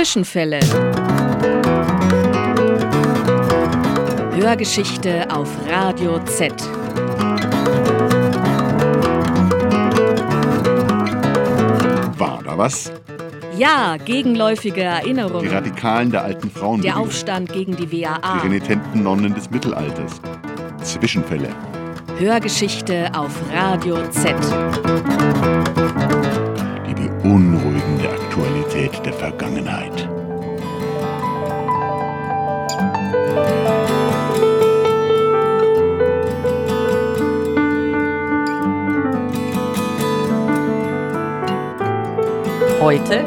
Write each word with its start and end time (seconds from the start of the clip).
Zwischenfälle. 0.00 0.60
Hörgeschichte 4.34 5.30
auf 5.30 5.46
Radio 5.68 6.18
Z. 6.24 6.54
War 12.16 12.40
da 12.42 12.56
was? 12.56 12.90
Ja, 13.58 13.98
gegenläufige 13.98 14.84
Erinnerungen. 14.84 15.42
Die 15.42 15.54
Radikalen 15.54 16.10
der 16.10 16.24
alten 16.24 16.50
Frauen. 16.50 16.80
Der 16.80 16.96
Aufstand 16.96 17.52
gegen 17.52 17.76
die 17.76 17.92
WAA. 17.92 18.38
Die 18.38 18.46
renitenten 18.46 19.02
Nonnen 19.02 19.34
des 19.34 19.50
Mittelalters. 19.50 20.18
Zwischenfälle. 20.82 21.50
Hörgeschichte 22.18 23.10
auf 23.14 23.32
Radio 23.52 23.98
Z. 24.08 24.34
Beunruhigende 27.22 28.08
Aktualität 28.08 29.04
der 29.04 29.12
Vergangenheit. 29.12 30.08
Heute 42.80 43.24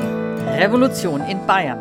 Revolution 0.57 1.21
in 1.29 1.45
Bayern. 1.45 1.77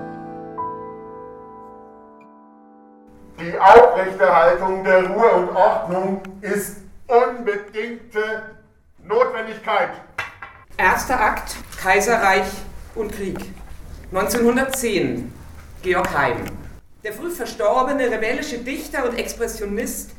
Die 3.41 3.59
Aufrechterhaltung 3.59 4.85
der 4.85 5.07
Ruhe 5.09 5.31
und 5.31 5.57
Ordnung 5.57 6.21
ist 6.43 6.83
unbedingte 7.07 8.43
Notwendigkeit. 8.99 9.93
Erster 10.77 11.21
Akt 11.21 11.57
Kaiserreich 11.81 12.47
und 12.95 13.13
Krieg. 13.13 13.39
1910 14.11 15.33
Georg 15.83 16.17
Heim. 16.17 16.45
Der 17.05 17.13
früh 17.13 17.31
verstorbene 17.31 18.11
rebellische 18.11 18.59
Dichter 18.59 19.09
und 19.09 19.19
Expressionist 19.19 20.13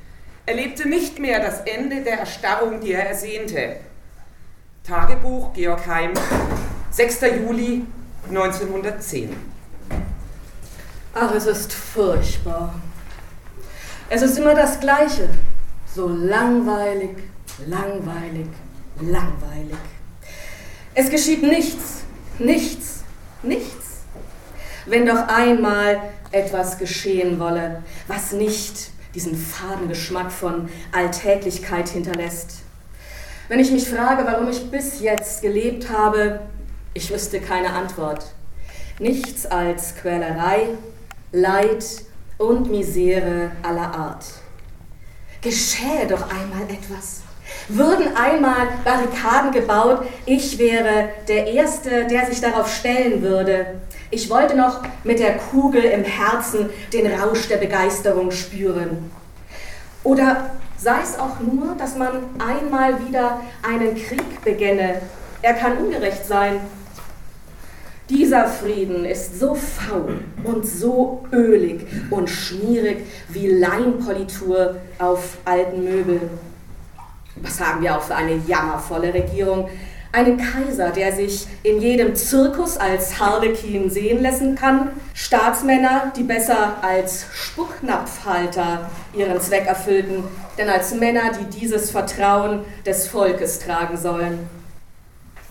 erlebte 0.45 0.87
nicht 0.87 1.17
mehr 1.19 1.39
das 1.39 1.61
Ende 1.61 2.01
der 2.03 2.19
Erstarrung, 2.19 2.81
die 2.81 2.93
er 2.93 3.07
ersehnte. 3.07 3.77
Tagebuch 4.83 5.53
Georg 5.53 5.87
Heim, 5.87 6.13
6. 6.91 7.21
Juli 7.21 7.85
1910. 8.29 9.35
Ach, 11.15 11.33
es 11.33 11.45
ist 11.45 11.73
furchtbar. 11.73 12.75
Es 14.09 14.21
ist 14.21 14.37
immer 14.37 14.53
das 14.53 14.79
Gleiche. 14.79 15.29
So 15.95 16.07
langweilig, 16.07 17.17
langweilig, 17.65 18.47
langweilig. 18.99 19.77
Es 20.95 21.09
geschieht 21.09 21.41
nichts, 21.41 22.03
nichts, 22.37 23.03
nichts. 23.41 24.01
Wenn 24.85 25.07
doch 25.07 25.27
einmal 25.27 26.01
etwas 26.31 26.77
geschehen 26.77 27.39
wolle, 27.39 27.83
was 28.07 28.31
nicht 28.31 28.91
diesen 29.15 29.35
faden 29.35 29.87
Geschmack 29.87 30.31
von 30.31 30.69
Alltäglichkeit 30.91 31.89
hinterlässt. 31.89 32.57
Wenn 33.47 33.59
ich 33.59 33.71
mich 33.71 33.87
frage, 33.87 34.23
warum 34.25 34.49
ich 34.49 34.69
bis 34.69 34.99
jetzt 34.99 35.41
gelebt 35.41 35.89
habe, 35.89 36.41
ich 36.93 37.09
wüsste 37.11 37.39
keine 37.39 37.73
Antwort. 37.73 38.25
Nichts 38.99 39.47
als 39.47 39.95
Quälerei, 39.95 40.69
Leid 41.31 41.85
und 42.37 42.69
Misere 42.69 43.51
aller 43.63 43.95
Art. 43.95 44.25
Geschähe 45.41 46.05
doch 46.07 46.29
einmal 46.29 46.63
etwas. 46.69 47.23
Würden 47.69 48.15
einmal 48.15 48.67
Barrikaden 48.83 49.51
gebaut, 49.51 50.05
ich 50.25 50.59
wäre 50.59 51.09
der 51.27 51.47
Erste, 51.47 52.05
der 52.07 52.25
sich 52.25 52.41
darauf 52.41 52.73
stellen 52.73 53.21
würde. 53.21 53.65
Ich 54.11 54.29
wollte 54.29 54.55
noch 54.55 54.81
mit 55.03 55.19
der 55.19 55.37
Kugel 55.37 55.83
im 55.83 56.03
Herzen 56.03 56.69
den 56.91 57.07
Rausch 57.07 57.47
der 57.47 57.57
Begeisterung 57.57 58.31
spüren. 58.31 59.11
Oder 60.03 60.51
sei 60.77 60.99
es 61.01 61.17
auch 61.17 61.39
nur, 61.39 61.75
dass 61.77 61.95
man 61.95 62.09
einmal 62.37 63.07
wieder 63.07 63.39
einen 63.67 63.95
Krieg 63.95 64.43
begänne. 64.43 65.01
Er 65.41 65.53
kann 65.53 65.77
ungerecht 65.77 66.25
sein, 66.25 66.59
dieser 68.09 68.47
Frieden 68.47 69.05
ist 69.05 69.39
so 69.39 69.55
faul 69.55 70.19
und 70.43 70.67
so 70.67 71.25
ölig 71.31 71.87
und 72.09 72.29
schmierig 72.29 73.05
wie 73.29 73.47
Leimpolitur 73.47 74.75
auf 74.99 75.37
alten 75.45 75.83
Möbeln. 75.83 76.29
Was 77.37 77.59
haben 77.59 77.81
wir 77.81 77.97
auch 77.97 78.01
für 78.01 78.15
eine 78.15 78.35
jammervolle 78.47 79.13
Regierung? 79.13 79.69
Einen 80.11 80.37
Kaiser, 80.37 80.91
der 80.91 81.11
sich 81.11 81.47
in 81.63 81.81
jedem 81.81 82.15
Zirkus 82.15 82.77
als 82.77 83.19
Harlekin 83.19 83.89
sehen 83.89 84.21
lassen 84.21 84.55
kann, 84.55 84.91
Staatsmänner, 85.15 86.13
die 86.15 86.21
besser 86.21 86.75
als 86.83 87.25
Spucknapfhalter 87.33 88.91
ihren 89.15 89.41
Zweck 89.41 89.65
erfüllten, 89.65 90.23
denn 90.57 90.69
als 90.69 90.93
Männer, 90.93 91.31
die 91.31 91.59
dieses 91.59 91.89
Vertrauen 91.89 92.59
des 92.85 93.07
Volkes 93.07 93.57
tragen 93.57 93.97
sollen. 93.97 94.47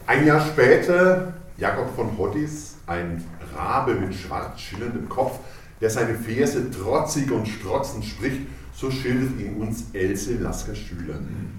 Ein 0.06 0.26
Jahr 0.26 0.40
später 0.40 1.32
Jakob 1.58 1.94
von 1.96 2.16
Hottis, 2.16 2.76
ein 2.86 3.24
Rabe 3.56 3.94
mit 3.94 4.14
schwarz 4.14 4.60
schillerndem 4.60 5.08
Kopf, 5.08 5.38
der 5.80 5.90
seine 5.90 6.14
Verse 6.14 6.70
trotzig 6.70 7.32
und 7.32 7.48
strotzend 7.48 8.04
spricht, 8.04 8.42
so 8.82 8.90
schildert 8.90 9.38
ihn 9.38 9.54
uns 9.60 9.84
Else 9.92 10.34
Lasker-Schüler. 10.34 11.14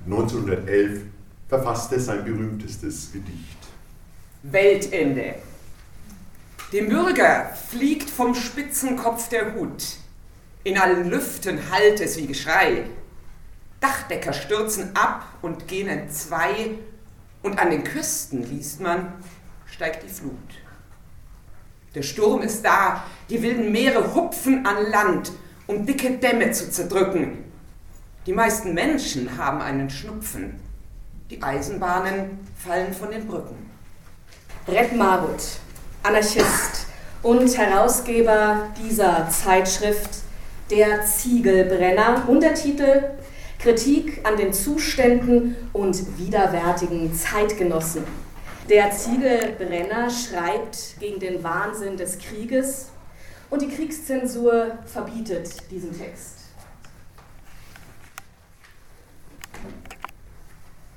1911 0.05 1.03
verfasste 1.47 1.97
sein 1.97 2.25
berühmtestes 2.25 3.13
Gedicht. 3.13 3.59
Weltende. 4.43 5.35
Dem 6.73 6.89
Bürger 6.89 7.53
fliegt 7.69 8.09
vom 8.09 8.35
Spitzenkopf 8.35 9.29
der 9.29 9.55
Hut. 9.55 9.99
In 10.65 10.77
allen 10.77 11.09
Lüften 11.09 11.59
hallt 11.71 12.01
es 12.01 12.17
wie 12.17 12.27
Geschrei. 12.27 12.87
Dachdecker 13.79 14.33
stürzen 14.33 14.93
ab 14.93 15.25
und 15.41 15.69
gehen 15.69 15.87
entzwei, 15.87 16.71
und 17.41 17.57
an 17.57 17.69
den 17.71 17.85
Küsten 17.85 18.43
liest 18.43 18.81
man, 18.81 19.13
steigt 19.65 20.03
die 20.03 20.13
Flut. 20.13 20.33
Der 21.95 22.01
Sturm 22.01 22.41
ist 22.41 22.65
da, 22.65 23.05
die 23.29 23.41
wilden 23.41 23.71
Meere 23.71 24.13
hupfen 24.13 24.65
an 24.65 24.89
Land, 24.89 25.31
um 25.67 25.85
dicke 25.85 26.17
Dämme 26.17 26.51
zu 26.51 26.69
zerdrücken. 26.69 27.43
Die 28.25 28.33
meisten 28.33 28.73
Menschen 28.73 29.37
haben 29.37 29.61
einen 29.61 29.89
Schnupfen. 29.89 30.59
Die 31.29 31.41
Eisenbahnen 31.41 32.39
fallen 32.55 32.93
von 32.93 33.11
den 33.11 33.27
Brücken. 33.27 33.69
Red 34.67 34.95
Marut, 34.95 35.41
Anarchist 36.03 36.87
und 37.21 37.57
Herausgeber 37.57 38.69
dieser 38.81 39.29
Zeitschrift 39.29 40.21
Der 40.69 41.05
Ziegelbrenner, 41.05 42.27
Untertitel 42.27 43.03
Kritik 43.59 44.19
an 44.25 44.35
den 44.35 44.51
Zuständen 44.51 45.55
und 45.71 46.17
widerwärtigen 46.17 47.13
Zeitgenossen. 47.13 48.03
Der 48.69 48.91
Ziegelbrenner 48.91 50.09
schreibt 50.09 50.99
gegen 50.99 51.19
den 51.19 51.43
Wahnsinn 51.43 51.95
des 51.95 52.17
Krieges 52.17 52.87
und 53.53 53.61
die 53.61 53.67
Kriegszensur 53.67 54.79
verbietet 54.83 55.69
diesen 55.69 55.95
Text. 55.95 56.39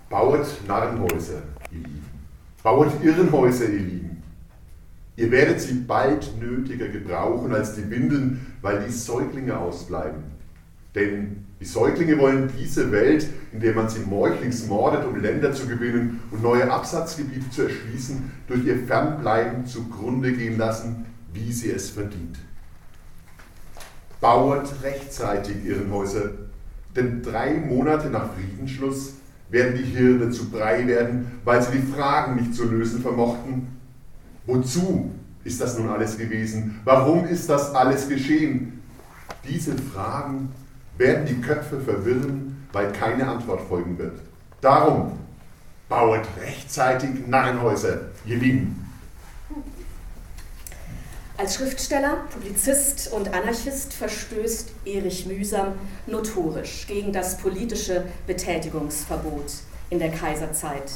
Bauet 0.09 0.47
Narrenhäuser, 0.67 1.43
ihr 1.71 1.79
Lieben. 1.81 2.07
Bauet 2.63 2.93
Irrenhäuser, 3.03 3.67
ihr 3.67 3.81
Lieben. 3.81 4.23
Ihr 5.17 5.31
werdet 5.31 5.61
sie 5.61 5.75
bald 5.75 6.41
nötiger 6.41 6.89
gebrauchen 6.89 7.53
als 7.53 7.75
die 7.75 7.91
Windeln, 7.91 8.55
weil 8.63 8.87
die 8.87 8.93
Säuglinge 8.93 9.59
ausbleiben. 9.59 10.23
Denn 10.95 11.45
die 11.61 11.67
Säuglinge 11.67 12.17
wollen 12.19 12.51
diese 12.59 12.91
Welt, 12.91 13.29
in 13.53 13.61
der 13.61 13.75
man 13.75 13.91
sie 13.91 14.01
meuchlings 14.01 14.67
mordet, 14.67 15.05
um 15.05 15.21
Länder 15.21 15.53
zu 15.53 15.67
gewinnen 15.67 16.23
und 16.31 16.43
neue 16.43 16.71
Absatzgebiete 16.71 17.51
zu 17.51 17.65
erschließen, 17.65 18.33
durch 18.49 18.65
ihr 18.65 18.79
Fernbleiben 18.79 19.67
zugrunde 19.67 20.33
gehen 20.33 20.57
lassen, 20.57 21.05
wie 21.37 21.53
sie 21.53 21.71
es 21.71 21.91
verdient. 21.91 22.39
Bauert 24.21 24.73
rechtzeitig 24.83 25.65
Irrenhäuser, 25.65 26.31
denn 26.95 27.23
drei 27.23 27.55
Monate 27.55 28.09
nach 28.09 28.31
Friedensschluss 28.35 29.15
werden 29.51 29.77
die 29.77 29.85
Hirne 29.85 30.31
zu 30.31 30.51
Brei 30.51 30.87
werden, 30.87 31.41
weil 31.45 31.63
sie 31.63 31.79
die 31.79 31.93
Fragen 31.93 32.37
nicht 32.37 32.55
zu 32.55 32.65
lösen 32.65 33.03
vermochten. 33.03 33.69
Wozu 34.47 35.13
ist 35.45 35.61
das 35.61 35.79
nun 35.79 35.89
alles 35.89 36.17
gewesen? 36.17 36.81
Warum 36.85 37.27
ist 37.27 37.49
das 37.49 37.75
alles 37.75 38.09
geschehen? 38.09 38.81
Diese 39.49 39.77
Fragen 39.77 40.51
werden 40.97 41.27
die 41.27 41.41
Köpfe 41.41 41.81
verwirren, 41.81 42.67
weil 42.73 42.91
keine 42.93 43.29
Antwort 43.29 43.61
folgen 43.69 43.99
wird. 43.99 44.19
Darum 44.61 45.13
bauet 45.89 46.27
rechtzeitig 46.41 47.27
Narrenhäuser, 47.27 48.01
ihr 48.25 48.39
Lieben. 48.39 48.86
Als 51.39 51.57
Schriftsteller, 51.57 52.25
Publizist 52.33 53.13
und 53.13 53.35
Anarchist 53.35 53.93
verstößt 53.93 54.71
Erich 54.87 55.27
Mühsam 55.27 55.75
notorisch 56.07 56.87
gegen 56.87 57.13
das 57.13 57.37
politische 57.37 58.05
Betätigungsverbot 58.27 59.45
in 59.91 59.99
der 59.99 60.13
Kaiserzeit. 60.13 60.91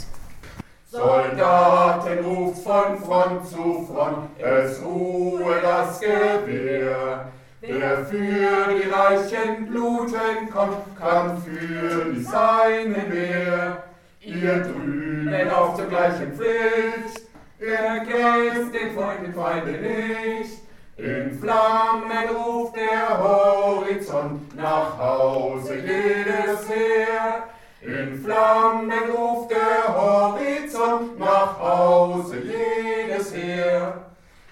Soldaten 0.86 2.24
ruft 2.24 2.62
von 2.62 2.98
Front 3.04 3.48
zu 3.48 3.86
Front, 3.86 4.30
es 4.38 4.82
ruhe 4.82 5.60
das 5.62 6.00
Gewehr. 6.00 7.28
Wer 7.60 8.06
für 8.06 8.74
die 8.74 8.88
Reichen 8.88 9.66
bluten 9.66 10.50
kommt, 10.50 10.98
kann 10.98 11.42
für 11.42 12.12
die 12.14 12.24
Seinen 12.24 13.10
mehr. 13.10 13.84
Ihr 14.22 14.60
drüben 14.60 15.50
auf 15.50 15.76
der 15.76 15.86
gleichen 15.86 16.32
Pflicht, 16.32 17.29
ergebt 17.60 18.74
den 18.74 18.94
Freund 18.94 19.22
den 19.24 19.34
Feinde 19.34 19.72
nicht. 19.72 20.60
In 20.96 21.38
Flammen 21.38 22.28
ruft 22.34 22.76
der 22.76 23.18
Horizont 23.18 24.54
nach 24.56 24.98
Hause 24.98 25.76
jedes 25.76 26.68
Heer. 26.68 27.44
In 27.80 28.22
Flammen 28.22 28.92
ruft 29.10 29.50
der 29.50 29.94
Horizont 29.94 31.18
nach 31.18 31.58
Hause 31.58 32.36
jedes 32.40 33.34
Heer. 33.34 33.94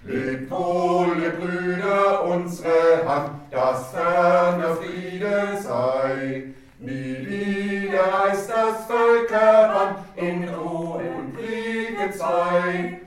Lebt 0.05 0.51
wohl, 0.51 1.09
ihr 1.23 1.31
Brüder, 1.31 2.25
unsere 2.25 3.07
Hand, 3.07 3.31
dass 3.51 3.91
ferner 3.91 4.77
Friede 4.77 5.59
sei. 5.61 6.45
Nie 6.79 7.27
wieder 7.27 8.05
reißt 8.05 8.51
das 8.51 8.87
Völkerband 8.87 9.99
in 10.17 10.49
Ruhe 10.49 11.03
und 11.19 11.37
Kriege 11.37 12.11
Zeit. 12.17 12.98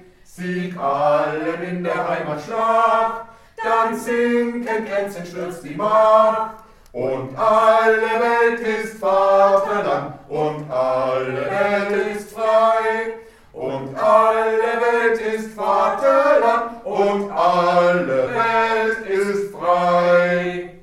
Sieg 0.42 0.76
allen 0.76 1.62
in 1.62 1.84
der 1.84 2.08
Heimat 2.08 2.42
Schlag, 2.42 3.26
dann 3.64 3.96
sinken 3.96 4.88
Grenzen, 4.88 5.24
stürzt 5.24 5.64
die 5.64 5.76
Macht. 5.76 6.56
Und 6.94 7.38
alle 7.38 8.02
Welt 8.02 8.60
ist 8.60 9.00
Vaterland 9.00 10.16
und 10.28 10.70
alle 10.72 11.46
Welt 11.46 12.16
ist 12.16 12.32
frei. 12.32 13.20
Und 13.54 13.96
alle 13.96 14.58
Welt 14.58 15.22
ist 15.22 15.54
Vaterland 15.54 16.86
und 16.86 17.32
alle 17.32 18.30
Welt 18.34 19.08
ist 19.08 19.54
frei. 19.54 20.80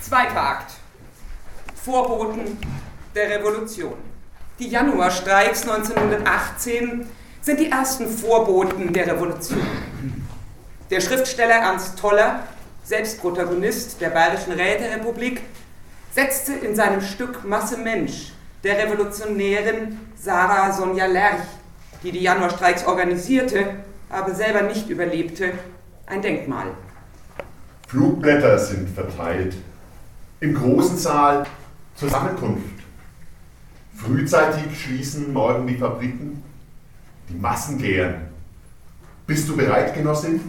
Zweiter 0.00 0.40
Akt. 0.40 0.72
Vorboten 1.74 2.79
der 3.14 3.30
Revolution. 3.30 3.94
Die 4.58 4.68
Januarstreiks 4.68 5.62
1918 5.62 7.06
sind 7.40 7.60
die 7.60 7.70
ersten 7.70 8.08
Vorboten 8.08 8.92
der 8.92 9.06
Revolution. 9.06 9.60
Der 10.90 11.00
Schriftsteller 11.00 11.54
Ernst 11.54 11.98
Toller, 11.98 12.44
selbst 12.84 13.20
Protagonist 13.20 14.00
der 14.00 14.10
Bayerischen 14.10 14.52
Räterepublik, 14.52 15.42
setzte 16.12 16.52
in 16.52 16.74
seinem 16.74 17.00
Stück 17.00 17.44
Masse 17.44 17.78
Mensch 17.78 18.32
der 18.62 18.78
Revolutionärin 18.78 19.98
Sarah 20.16 20.72
Sonja 20.72 21.06
Lerch, 21.06 21.46
die 22.02 22.12
die 22.12 22.22
Januarstreiks 22.22 22.86
organisierte, 22.86 23.76
aber 24.10 24.34
selber 24.34 24.62
nicht 24.62 24.90
überlebte, 24.90 25.52
ein 26.06 26.20
Denkmal. 26.20 26.66
Flugblätter 27.88 28.58
sind 28.58 28.88
verteilt. 28.90 29.54
Im 30.40 30.54
großen 30.54 30.96
Saal 30.96 31.46
Zusammenkunft. 31.94 32.79
Frühzeitig 34.04 34.80
schließen 34.80 35.32
morgen 35.32 35.66
die 35.66 35.76
Fabriken. 35.76 36.42
Die 37.28 37.34
Massen 37.34 37.76
gären. 37.76 38.28
Bist 39.26 39.48
du 39.48 39.56
bereit, 39.56 39.94
Genossin? 39.94 40.40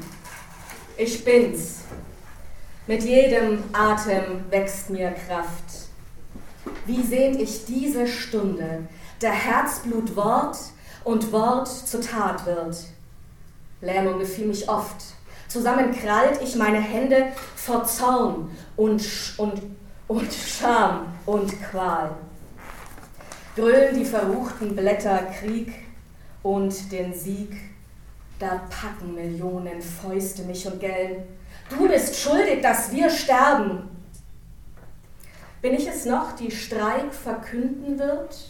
Ich 0.97 1.23
bin's. 1.25 1.81
Mit 2.87 3.03
jedem 3.03 3.59
Atem 3.73 4.45
wächst 4.49 4.89
mir 4.89 5.11
Kraft. 5.11 5.89
Wie 6.85 7.03
sehnt 7.03 7.41
ich 7.41 7.65
diese 7.65 8.07
Stunde, 8.07 8.87
der 9.21 9.33
Herzblut 9.33 10.15
Wort 10.15 10.57
und 11.03 11.31
Wort 11.31 11.67
zur 11.67 12.01
Tat 12.01 12.45
wird. 12.45 12.77
Lähmung 13.81 14.19
gefiel 14.19 14.47
mich 14.47 14.69
oft. 14.69 14.95
Zusammen 15.47 15.91
krallt 15.91 16.39
ich 16.41 16.55
meine 16.55 16.79
Hände 16.79 17.27
vor 17.55 17.83
Zorn 17.83 18.49
und, 18.77 19.03
und, 19.37 19.61
und 20.07 20.33
Scham 20.33 21.07
und 21.25 21.51
Qual. 21.63 22.15
Grölen 23.55 23.99
die 23.99 24.05
verruchten 24.05 24.77
Blätter 24.77 25.23
Krieg 25.39 25.73
und 26.41 26.89
den 26.89 27.13
Sieg, 27.13 27.51
da 28.39 28.61
packen 28.69 29.13
Millionen 29.13 29.81
Fäuste 29.81 30.43
mich 30.43 30.65
und 30.65 30.79
gellen. 30.79 31.23
Du 31.69 31.85
bist 31.89 32.15
schuldig, 32.15 32.61
dass 32.61 32.93
wir 32.93 33.09
sterben. 33.09 33.89
Bin 35.61 35.73
ich 35.73 35.85
es 35.85 36.05
noch, 36.05 36.31
die 36.37 36.49
Streik 36.49 37.13
verkünden 37.13 37.99
wird? 37.99 38.49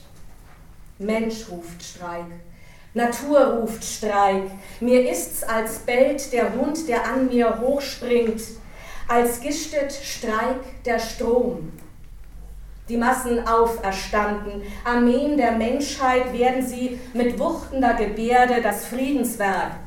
Mensch 1.00 1.50
ruft 1.50 1.82
Streik, 1.82 2.28
Natur 2.94 3.40
ruft 3.56 3.84
Streik. 3.84 4.52
Mir 4.82 5.10
ist's, 5.10 5.42
als 5.42 5.80
bellt 5.80 6.32
der 6.32 6.54
Hund, 6.54 6.88
der 6.88 7.08
an 7.08 7.28
mir 7.28 7.60
hochspringt, 7.60 8.42
als 9.08 9.42
gistet 9.42 9.92
Streik 9.92 10.84
der 10.86 11.00
Strom. 11.00 11.72
Die 12.92 12.98
Massen 12.98 13.48
auferstanden, 13.48 14.64
Armeen 14.84 15.38
der 15.38 15.54
Menschheit 15.54 16.34
werden 16.38 16.68
sie 16.68 17.00
mit 17.14 17.40
wuchtender 17.40 17.94
Gebärde 17.94 18.62
das 18.62 18.86
Friedenswerk 18.88 19.78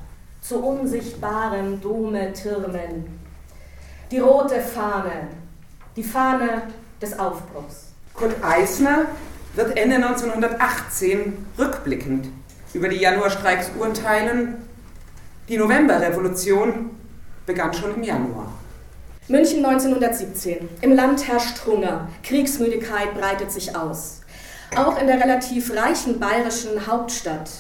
zu 0.41 0.65
unsichtbaren 0.65 1.83
Dome 1.83 2.33
türmen. 2.33 3.21
Die 4.11 4.21
rote 4.21 4.59
Fahne, 4.59 5.29
die 5.95 6.03
Fahne 6.03 6.62
des 7.03 7.19
Aufbruchs. 7.19 7.93
Kurt 8.15 8.43
Eisner 8.43 9.05
wird 9.55 9.77
Ende 9.77 9.97
1918 9.97 11.47
rückblickend 11.59 12.29
über 12.73 12.89
die 12.89 13.01
Januarstreiks 13.01 13.73
urteilen. 13.79 14.67
Die 15.51 15.59
Novemberrevolution 15.59 16.89
begann 17.45 17.75
schon 17.75 17.97
im 17.97 18.03
Januar. 18.03 18.51
München 19.26 19.65
1917. 19.65 20.69
Im 20.82 20.93
Land 20.93 21.26
herrscht 21.26 21.65
Hunger. 21.67 22.11
Kriegsmüdigkeit 22.23 23.15
breitet 23.15 23.50
sich 23.50 23.75
aus. 23.75 24.21
Auch 24.76 25.00
in 25.00 25.06
der 25.06 25.19
relativ 25.19 25.75
reichen 25.75 26.21
bayerischen 26.21 26.87
Hauptstadt. 26.87 27.50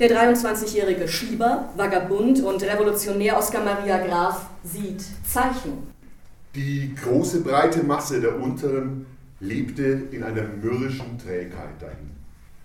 Der 0.00 0.10
23-jährige 0.10 1.06
Schieber, 1.06 1.68
Vagabund 1.76 2.42
und 2.42 2.64
Revolutionär 2.64 3.38
Oskar 3.38 3.64
Maria 3.64 4.04
Graf 4.04 4.46
sieht 4.64 5.04
Zeichen. 5.24 5.86
Die 6.56 6.92
große 7.00 7.42
breite 7.42 7.84
Masse 7.84 8.20
der 8.20 8.40
Unteren 8.40 9.06
lebte 9.38 9.84
in 10.10 10.24
einer 10.24 10.42
mürrischen 10.42 11.16
Trägheit 11.16 11.80
dahin. 11.80 12.10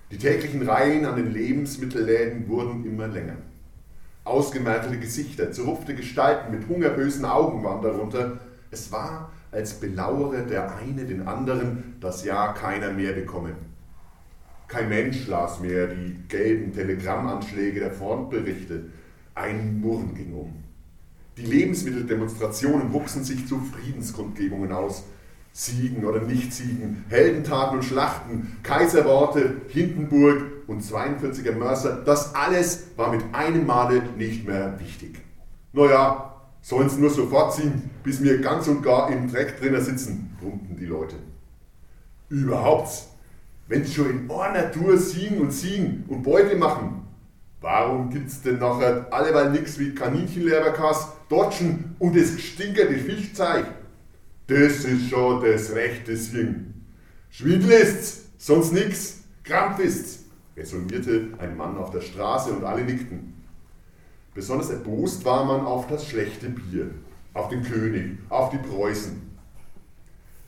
Die 0.10 0.18
täglichen 0.18 0.68
Reihen 0.68 1.06
an 1.06 1.18
den 1.18 1.32
Lebensmittelläden 1.32 2.50
wurden 2.50 2.84
immer 2.84 3.08
länger. 3.08 3.36
Ausgemergelte 4.28 4.98
Gesichter, 4.98 5.52
zerrupfte 5.52 5.96
Gestalten 5.96 6.52
mit 6.52 6.68
hungerbösen 6.68 7.24
Augen 7.24 7.64
waren 7.64 7.82
darunter. 7.82 8.40
Es 8.72 8.92
war, 8.92 9.32
als 9.52 9.76
belauere 9.76 10.46
der 10.46 10.76
eine 10.76 11.06
den 11.06 11.28
anderen, 11.28 11.96
das 12.02 12.26
Jahr 12.26 12.54
keiner 12.54 12.92
mehr 12.92 13.14
bekommen. 13.14 13.56
Kein 14.68 14.90
Mensch 14.90 15.28
las 15.28 15.62
mehr 15.62 15.88
die 15.88 16.18
gelben 16.28 16.74
Telegrammanschläge 16.74 17.80
der 17.80 17.92
Frontberichte. 17.92 18.88
Ein 19.34 19.80
Murren 19.80 20.14
ging 20.14 20.34
um. 20.34 20.64
Die 21.38 21.46
Lebensmitteldemonstrationen 21.46 22.92
wuchsen 22.92 23.24
sich 23.24 23.48
zu 23.48 23.60
Friedenskundgebungen 23.60 24.74
aus. 24.74 25.06
Siegen 25.54 26.04
oder 26.04 26.22
Nicht-Siegen, 26.22 27.06
Heldentaten 27.08 27.78
und 27.78 27.86
Schlachten, 27.86 28.58
Kaiserworte, 28.62 29.62
Hindenburg 29.70 30.57
und 30.68 30.84
42er 30.84 31.54
Mörser, 31.54 32.04
das 32.04 32.36
alles 32.36 32.88
war 32.96 33.12
mit 33.12 33.24
einem 33.34 33.66
Male 33.66 34.04
nicht 34.18 34.46
mehr 34.46 34.80
wichtig. 34.80 35.20
Naja, 35.74 36.36
sollen's 36.62 36.98
nur 36.98 37.10
so 37.10 37.28
fortziehen, 37.28 37.90
bis 38.04 38.22
wir 38.22 38.42
ganz 38.42 38.68
und 38.68 38.84
gar 38.84 39.10
im 39.12 39.32
Dreck 39.32 39.60
drinnen 39.60 39.82
sitzen, 39.82 40.36
brummten 40.40 40.76
die 40.76 40.86
Leute. 40.86 41.16
Überhaupt, 42.30 43.06
wenn's 43.68 43.94
schon 43.94 44.10
in 44.10 44.28
Tour 44.74 44.98
siegen 44.98 45.40
und 45.40 45.52
siegen 45.52 46.04
und 46.10 46.24
Beute 46.24 46.56
machen, 46.58 47.08
warum 47.62 48.10
gibt's 48.10 48.42
denn 48.42 48.60
nachher 48.60 49.08
alleweil 49.12 49.52
nix 49.52 49.80
wie 49.80 49.96
Kaninchenleberkass, 49.96 51.14
Dotschen 51.30 51.96
und 52.00 52.16
das 52.16 52.36
gestinkerte 52.36 52.96
Fischzeug? 52.96 53.66
Das 54.48 54.86
ist 54.86 55.10
schon 55.10 55.44
das 55.44 55.74
rechte 55.74 56.16
Sing. 56.16 56.74
Schwindel 57.30 57.72
ist's, 57.72 58.26
sonst 58.38 58.74
nix, 58.74 59.24
Krampf 59.44 59.80
ist's, 59.80 60.26
resonierte 60.58 61.28
ein 61.38 61.56
Mann 61.56 61.78
auf 61.78 61.92
der 61.92 62.02
Straße 62.02 62.52
und 62.52 62.64
alle 62.64 62.84
nickten. 62.84 63.34
Besonders 64.34 64.70
erbost 64.70 65.24
war 65.24 65.46
man 65.46 65.62
auf 65.62 65.88
das 65.88 66.08
schlechte 66.08 66.50
Bier, 66.50 66.90
auf 67.34 67.50
den 67.50 67.64
König, 67.64 68.18
auf 68.30 68.50
die 68.50 68.58
Preußen. 68.58 69.22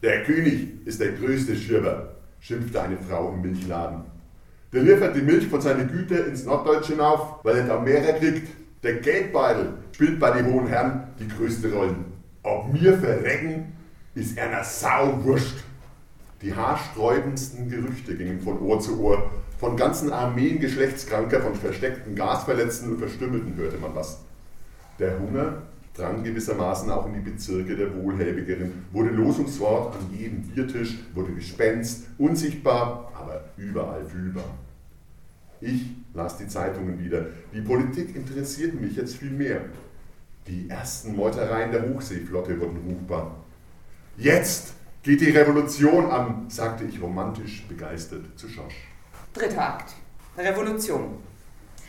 Der 0.01 0.23
König 0.23 0.85
ist 0.85 0.99
der 0.99 1.11
größte 1.13 1.55
Schirber, 1.55 2.15
schimpfte 2.39 2.81
eine 2.81 2.97
Frau 2.97 3.33
im 3.33 3.41
Milchladen. 3.41 4.03
Der 4.71 4.83
liefert 4.83 5.15
die 5.15 5.21
Milch 5.21 5.47
von 5.47 5.61
seinen 5.61 5.91
Güter 5.91 6.25
ins 6.27 6.45
Norddeutsche 6.45 6.93
hinauf, 6.93 7.43
weil 7.43 7.57
er 7.57 7.67
da 7.67 7.79
mehr 7.79 8.01
kriegt. 8.13 8.47
Der 8.83 8.95
Geldbeutel 8.95 9.73
spielt 9.91 10.19
bei 10.19 10.31
den 10.31 10.53
hohen 10.53 10.67
Herren 10.67 11.07
die 11.19 11.27
größte 11.27 11.73
Rolle. 11.73 11.95
Ob 12.43 12.71
mir 12.71 12.97
verrecken, 12.97 13.73
ist 14.15 14.37
einer 14.39 14.63
Sau 14.63 15.23
wurscht. 15.23 15.57
Die 16.41 16.55
haarsträubendsten 16.55 17.69
Gerüchte 17.69 18.15
gingen 18.15 18.39
von 18.39 18.59
Ohr 18.59 18.79
zu 18.79 18.99
Ohr. 19.01 19.29
Von 19.59 19.75
ganzen 19.75 20.13
Armeen 20.13 20.59
Geschlechtskranker, 20.59 21.41
von 21.41 21.53
versteckten 21.53 22.15
Gasverletzten 22.15 22.91
und 22.91 22.99
Verstümmelten 22.99 23.55
hörte 23.57 23.77
man 23.77 23.93
was. 23.93 24.19
Der 24.99 25.19
Hunger 25.19 25.63
drang 25.93 26.23
gewissermaßen 26.23 26.89
auch 26.91 27.07
in 27.07 27.13
die 27.15 27.29
Bezirke 27.29 27.75
der 27.75 27.93
Wohlhäbigeren, 27.93 28.85
wurde 28.93 29.09
Losungswort 29.09 29.95
an 29.95 30.17
jedem 30.17 30.43
Biertisch, 30.43 30.97
wurde 31.13 31.33
Gespenst, 31.33 32.05
unsichtbar, 32.17 33.11
aber 33.13 33.43
überall 33.57 34.05
fühlbar. 34.05 34.45
Ich 35.59 35.87
las 36.13 36.37
die 36.37 36.47
Zeitungen 36.47 37.03
wieder. 37.03 37.25
Die 37.53 37.61
Politik 37.61 38.15
interessierte 38.15 38.77
mich 38.77 38.95
jetzt 38.95 39.17
viel 39.17 39.31
mehr. 39.31 39.59
Die 40.47 40.69
ersten 40.69 41.17
Meutereien 41.17 41.71
der 41.73 41.87
Hochseeflotte 41.89 42.57
wurden 42.59 42.77
ruchbar. 42.87 43.35
Jetzt 44.17 44.73
geht 45.03 45.21
die 45.21 45.31
Revolution 45.31 46.11
an, 46.11 46.45
sagte 46.49 46.83
ich 46.83 47.01
romantisch 47.01 47.65
begeistert 47.67 48.25
zu 48.35 48.47
Schorsch. 48.49 48.75
Dritter 49.33 49.61
Akt. 49.61 49.93
Revolution. 50.37 51.17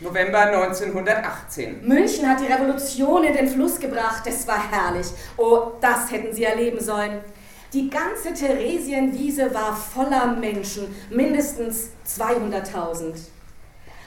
November 0.01 0.39
1918. 0.41 1.87
München 1.87 2.27
hat 2.27 2.41
die 2.41 2.51
Revolution 2.51 3.25
in 3.25 3.35
den 3.35 3.49
Fluss 3.49 3.79
gebracht. 3.79 4.23
Es 4.27 4.47
war 4.49 4.71
herrlich. 4.71 5.09
Oh, 5.37 5.73
das 5.81 6.11
hätten 6.11 6.35
Sie 6.35 6.45
erleben 6.45 6.81
sollen. 6.81 7.21
Die 7.73 7.91
ganze 7.91 8.33
Theresienwiese 8.33 9.55
war 9.55 9.77
voller 9.77 10.35
Menschen, 10.35 10.95
mindestens 11.11 11.91
200.000. 12.07 13.15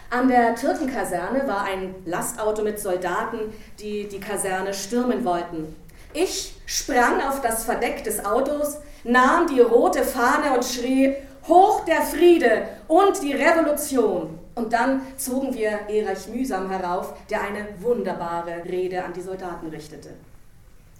An 0.09 0.27
der 0.27 0.55
Türkenkaserne 0.55 1.47
war 1.47 1.63
ein 1.63 1.95
Lastauto 2.05 2.63
mit 2.63 2.79
Soldaten, 2.79 3.39
die 3.79 4.07
die 4.07 4.19
Kaserne 4.19 4.73
stürmen 4.73 5.23
wollten. 5.23 5.75
Ich 6.13 6.55
sprang 6.67 7.21
auf 7.21 7.41
das 7.41 7.65
Verdeck 7.65 8.03
des 8.03 8.23
Autos, 8.23 8.77
nahm 9.03 9.47
die 9.47 9.61
rote 9.61 10.03
Fahne 10.03 10.53
und 10.53 10.63
schrie, 10.63 11.15
Hoch 11.47 11.83
der 11.85 12.03
Friede 12.03 12.67
und 12.87 13.21
die 13.21 13.33
Revolution. 13.33 14.39
Und 14.55 14.71
dann 14.71 15.01
zogen 15.17 15.53
wir 15.55 15.71
Erich 15.89 16.27
Mühsam 16.27 16.69
herauf, 16.69 17.13
der 17.29 17.41
eine 17.41 17.67
wunderbare 17.79 18.63
Rede 18.63 19.03
an 19.03 19.13
die 19.13 19.21
Soldaten 19.21 19.67
richtete. 19.67 20.11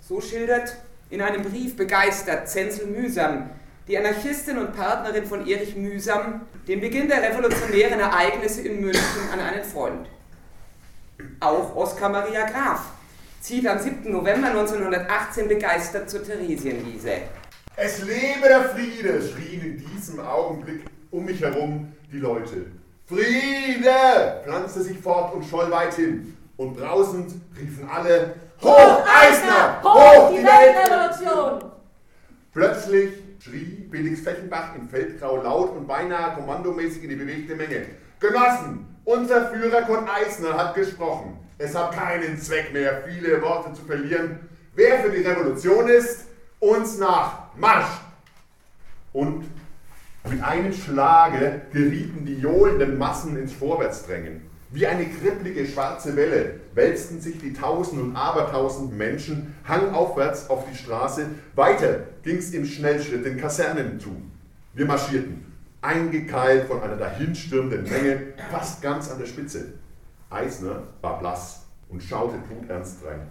So 0.02 0.20
schildert 0.20 0.76
in 1.12 1.22
einem 1.22 1.44
Brief 1.44 1.78
begeistert 1.78 2.50
Zenzel 2.50 2.88
Mühsam, 2.88 3.52
die 3.88 3.98
Anarchistin 3.98 4.58
und 4.58 4.76
Partnerin 4.76 5.26
von 5.26 5.48
Erich 5.48 5.76
Mühsam, 5.76 6.42
den 6.68 6.82
Beginn 6.82 7.08
der 7.08 7.22
revolutionären 7.22 8.00
Ereignisse 8.00 8.62
in 8.62 8.82
München 8.82 9.30
an 9.32 9.40
einen 9.40 9.64
Freund. 9.64 10.08
Auch 11.40 11.76
Oskar 11.76 12.10
Maria 12.10 12.50
Graf 12.50 12.93
zieht 13.44 13.68
am 13.68 13.78
7. 13.78 14.10
November 14.10 14.48
1918 14.48 15.50
begeistert 15.50 16.10
zur 16.10 16.24
Theresienwiese. 16.24 17.24
Es 17.76 18.02
lebe 18.02 18.48
der 18.48 18.70
Friede, 18.70 19.22
schrien 19.22 19.62
in 19.62 19.86
diesem 19.86 20.22
Augenblick 20.22 20.86
um 21.12 21.26
mich 21.26 21.42
herum 21.42 21.92
die 22.10 22.20
Leute. 22.20 22.68
Friede! 23.06 24.42
pflanzte 24.44 24.82
sich 24.84 24.98
fort 24.98 25.34
und 25.36 25.44
scholl 25.44 25.70
weit 25.70 25.94
hin. 25.96 26.38
Und 26.56 26.78
brausend 26.78 27.34
riefen 27.60 27.90
alle: 27.90 28.36
Hoch 28.62 29.04
Eisner! 29.06 29.82
Hoch 29.84 30.32
die 30.32 30.44
Weltrevolution! 30.44 31.72
Plötzlich 32.54 33.12
schrie 33.40 33.90
Felix 33.92 34.22
Fechenbach 34.22 34.74
in 34.76 34.88
Feldgrau 34.88 35.44
laut 35.44 35.76
und 35.76 35.86
beinahe 35.86 36.36
kommandomäßig 36.36 37.04
in 37.04 37.10
die 37.10 37.16
bewegte 37.18 37.56
Menge: 37.56 37.88
Genossen, 38.22 38.96
unser 39.04 39.50
Führer 39.50 39.82
Kurt 39.82 40.08
Eisner 40.10 40.54
hat 40.54 40.76
gesprochen. 40.76 41.43
Es 41.64 41.76
hat 41.76 41.94
keinen 41.94 42.38
Zweck 42.42 42.74
mehr, 42.74 43.04
viele 43.08 43.42
Worte 43.42 43.72
zu 43.72 43.86
verlieren. 43.86 44.38
Wer 44.76 45.00
für 45.00 45.12
die 45.12 45.22
Revolution 45.22 45.88
ist, 45.88 46.26
uns 46.60 46.98
nach 46.98 47.56
Marsch! 47.56 48.02
Und 49.14 49.46
mit 50.30 50.44
einem 50.44 50.74
Schlage 50.74 51.62
gerieten 51.72 52.26
die 52.26 52.38
johlenden 52.38 52.98
Massen 52.98 53.38
ins 53.38 53.54
Vorwärtsdrängen. 53.54 54.42
Wie 54.72 54.86
eine 54.86 55.06
kribbelige 55.06 55.66
schwarze 55.66 56.18
Welle 56.18 56.56
wälzten 56.74 57.22
sich 57.22 57.38
die 57.38 57.54
tausend 57.54 58.02
und 58.02 58.16
abertausend 58.18 58.98
Menschen 58.98 59.56
hangaufwärts 59.66 60.50
auf 60.50 60.66
die 60.70 60.76
Straße. 60.76 61.28
Weiter 61.56 62.02
ging's 62.24 62.52
im 62.52 62.66
Schnellschritt 62.66 63.24
den 63.24 63.38
Kasernen 63.38 64.02
zu. 64.02 64.22
Wir 64.74 64.86
marschierten, 64.86 65.46
eingekeilt 65.82 66.68
von 66.68 66.82
einer 66.82 66.98
dahinstürmenden 66.98 67.84
Menge, 67.84 68.34
fast 68.52 68.82
ganz 68.82 69.10
an 69.10 69.20
der 69.20 69.28
Spitze. 69.28 69.76
Eisner 70.34 70.84
war 71.02 71.20
blass 71.20 71.66
und 71.90 72.02
schaute 72.02 72.38
bluternst 72.48 73.06
rein. 73.06 73.28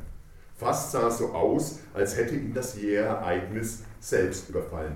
Fast 0.56 0.92
sah 0.92 1.09
es 1.09 1.18
so 1.18 1.32
aus, 1.32 1.80
als 1.92 2.16
hätte 2.16 2.37
ihn 2.37 2.54
das 2.54 2.80
jähe 2.80 3.02
Ereignis 3.02 3.82
selbst 4.00 4.49
überfallen. 4.49 4.94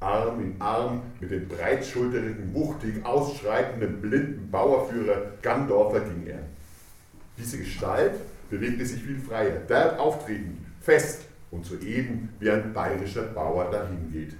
Arm 0.00 0.40
in 0.40 0.60
Arm 0.60 1.02
mit 1.18 1.32
dem 1.32 1.48
breitschulterigen, 1.48 2.54
wuchtig 2.54 3.04
ausschreitenden, 3.04 4.00
blinden 4.00 4.48
Bauerführer 4.50 5.32
Gandorfer 5.42 6.00
ging 6.00 6.26
er. 6.28 6.38
Diese 7.36 7.58
Gestalt 7.58 8.14
bewegte 8.48 8.86
sich 8.86 9.02
viel 9.02 9.18
freier, 9.18 9.58
derb 9.68 9.98
auftreten, 9.98 10.64
fest 10.80 11.22
und 11.50 11.66
soeben 11.66 12.28
wie 12.38 12.50
ein 12.50 12.72
bayerischer 12.72 13.22
Bauer 13.22 13.70
dahingeht. 13.70 14.36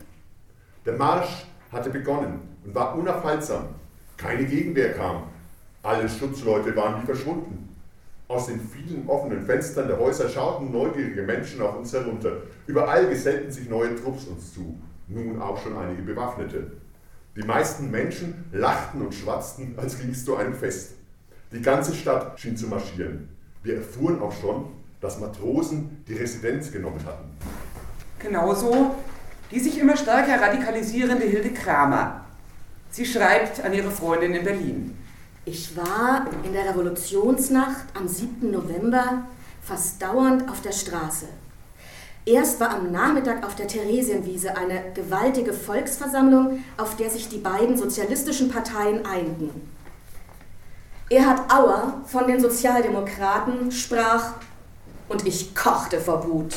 Der 0.86 0.94
Marsch 0.94 1.46
hatte 1.72 1.90
begonnen 1.90 2.40
und 2.64 2.74
war 2.74 2.96
unaufhaltsam. 2.96 3.66
Keine 4.16 4.44
Gegenwehr 4.44 4.94
kam. 4.94 5.24
Alle 5.88 6.06
Schutzleute 6.06 6.76
waren 6.76 7.00
wie 7.00 7.06
verschwunden. 7.06 7.74
Aus 8.28 8.48
den 8.48 8.60
vielen 8.60 9.08
offenen 9.08 9.46
Fenstern 9.46 9.88
der 9.88 9.98
Häuser 9.98 10.28
schauten 10.28 10.70
neugierige 10.70 11.22
Menschen 11.22 11.62
auf 11.62 11.78
uns 11.78 11.94
herunter. 11.94 12.42
Überall 12.66 13.08
gesellten 13.08 13.50
sich 13.50 13.70
neue 13.70 13.96
Trupps 13.96 14.26
uns 14.26 14.52
zu, 14.52 14.78
nun 15.08 15.40
auch 15.40 15.56
schon 15.62 15.78
einige 15.78 16.02
Bewaffnete. 16.02 16.72
Die 17.36 17.42
meisten 17.42 17.90
Menschen 17.90 18.44
lachten 18.52 19.00
und 19.00 19.14
schwatzten, 19.14 19.78
als 19.78 19.98
ging 19.98 20.10
es 20.10 20.26
zu 20.26 20.36
einem 20.36 20.52
Fest. 20.52 20.90
Die 21.52 21.62
ganze 21.62 21.94
Stadt 21.94 22.38
schien 22.38 22.54
zu 22.54 22.66
marschieren. 22.66 23.30
Wir 23.62 23.76
erfuhren 23.76 24.20
auch 24.20 24.38
schon, 24.38 24.66
dass 25.00 25.18
Matrosen 25.18 26.04
die 26.06 26.18
Residenz 26.18 26.70
genommen 26.70 27.00
hatten. 27.06 27.30
Genauso 28.18 28.94
die 29.50 29.58
sich 29.58 29.78
immer 29.78 29.96
stärker 29.96 30.38
radikalisierende 30.38 31.24
Hilde 31.24 31.48
Kramer. 31.54 32.26
Sie 32.90 33.06
schreibt 33.06 33.64
an 33.64 33.72
ihre 33.72 33.90
Freundin 33.90 34.34
in 34.34 34.44
Berlin. 34.44 34.97
Ich 35.50 35.74
war 35.74 36.26
in 36.44 36.52
der 36.52 36.68
Revolutionsnacht 36.68 37.86
am 37.94 38.06
7. 38.06 38.50
November 38.50 39.22
fast 39.62 40.02
dauernd 40.02 40.46
auf 40.50 40.60
der 40.60 40.72
Straße. 40.72 41.26
Erst 42.26 42.60
war 42.60 42.68
am 42.68 42.92
Nachmittag 42.92 43.46
auf 43.46 43.54
der 43.54 43.66
Theresienwiese 43.66 44.54
eine 44.58 44.92
gewaltige 44.92 45.54
Volksversammlung, 45.54 46.62
auf 46.76 46.96
der 46.96 47.08
sich 47.08 47.30
die 47.30 47.38
beiden 47.38 47.78
sozialistischen 47.78 48.50
Parteien 48.50 49.06
einten. 49.06 49.50
Erhard 51.08 51.50
Auer 51.50 52.02
von 52.04 52.26
den 52.26 52.40
Sozialdemokraten 52.40 53.72
sprach, 53.72 54.34
und 55.08 55.26
ich 55.26 55.54
kochte 55.54 55.98
vor 55.98 56.28
Wut. 56.28 56.54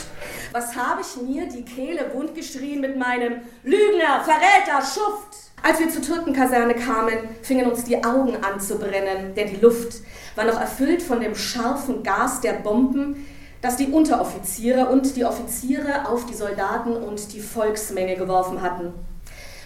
Was 0.52 0.76
habe 0.76 1.00
ich 1.00 1.22
mir 1.22 1.48
die 1.48 1.64
Kehle 1.64 2.12
wund 2.14 2.36
geschrien 2.36 2.82
mit 2.82 2.98
meinem 2.98 3.36
Lügner, 3.64 4.22
Verräter, 4.26 4.82
Schuft? 4.82 5.51
Als 5.64 5.80
wir 5.80 5.90
zur 5.90 6.02
Türkenkaserne 6.02 6.74
kamen, 6.74 7.14
fingen 7.44 7.70
uns 7.70 7.84
die 7.84 8.04
Augen 8.04 8.36
an 8.44 8.60
zu 8.60 8.80
brennen, 8.80 9.36
denn 9.36 9.48
die 9.48 9.62
Luft 9.62 10.02
war 10.36 10.46
noch 10.46 10.60
erfüllt 10.60 11.04
von 11.04 11.20
dem 11.20 11.36
scharfen 11.36 12.02
Gas 12.02 12.42
der 12.42 12.54
Bomben, 12.54 13.28
das 13.62 13.76
die 13.76 13.92
Unteroffiziere 13.92 14.88
und 14.88 15.16
die 15.16 15.24
Offiziere 15.24 16.08
auf 16.08 16.26
die 16.26 16.34
Soldaten 16.34 16.94
und 16.94 17.32
die 17.34 17.40
Volksmenge 17.40 18.16
geworfen 18.16 18.64
hatten. 18.64 18.92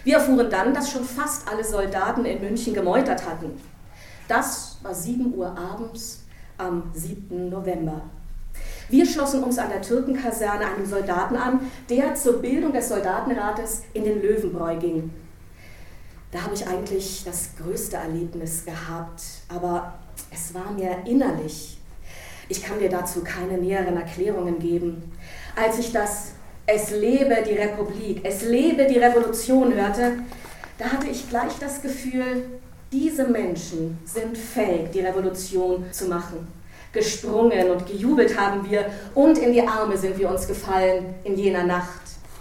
Wir 0.04 0.16
erfuhren 0.16 0.50
dann, 0.50 0.74
dass 0.74 0.90
schon 0.90 1.04
fast 1.04 1.48
alle 1.50 1.64
Soldaten 1.64 2.26
in 2.26 2.42
München 2.42 2.74
gemeutert 2.74 3.26
hatten. 3.26 3.58
Das 4.28 4.76
war 4.82 4.94
7 4.94 5.34
Uhr 5.34 5.56
abends 5.56 6.24
am 6.58 6.90
7. 6.92 7.48
November. 7.48 8.02
Wir 8.90 9.06
schlossen 9.06 9.42
uns 9.42 9.58
an 9.58 9.70
der 9.70 9.82
Türkenkaserne 9.82 10.66
einem 10.66 10.84
Soldaten 10.84 11.36
an, 11.36 11.60
der 11.88 12.14
zur 12.14 12.34
Bildung 12.42 12.72
des 12.72 12.88
Soldatenrates 12.88 13.84
in 13.94 14.04
den 14.04 14.20
Löwenbräu 14.20 14.76
ging. 14.76 15.10
Da 16.32 16.42
habe 16.42 16.54
ich 16.54 16.66
eigentlich 16.66 17.22
das 17.24 17.50
größte 17.56 17.96
Erlebnis 17.96 18.64
gehabt, 18.64 19.22
aber 19.48 19.94
es 20.32 20.52
war 20.54 20.72
mir 20.72 20.98
innerlich. 21.06 21.78
Ich 22.48 22.62
kann 22.62 22.78
dir 22.78 22.88
dazu 22.88 23.22
keine 23.22 23.58
näheren 23.58 23.96
Erklärungen 23.96 24.58
geben. 24.58 25.12
Als 25.54 25.78
ich 25.78 25.92
das 25.92 26.32
Es 26.68 26.90
lebe 26.90 27.36
die 27.48 27.54
Republik, 27.54 28.20
es 28.24 28.42
lebe 28.42 28.86
die 28.86 28.98
Revolution 28.98 29.72
hörte, 29.72 30.18
da 30.78 30.86
hatte 30.86 31.06
ich 31.08 31.28
gleich 31.28 31.52
das 31.60 31.80
Gefühl, 31.80 32.58
diese 32.92 33.28
Menschen 33.28 33.98
sind 34.04 34.36
fähig, 34.36 34.90
die 34.92 35.00
Revolution 35.00 35.86
zu 35.92 36.06
machen. 36.06 36.48
Gesprungen 36.92 37.70
und 37.70 37.86
gejubelt 37.86 38.38
haben 38.38 38.68
wir 38.68 38.86
und 39.14 39.38
in 39.38 39.52
die 39.52 39.66
Arme 39.66 39.96
sind 39.96 40.18
wir 40.18 40.30
uns 40.30 40.46
gefallen 40.48 41.14
in 41.24 41.36
jener 41.36 41.64
Nacht. 41.64 42.00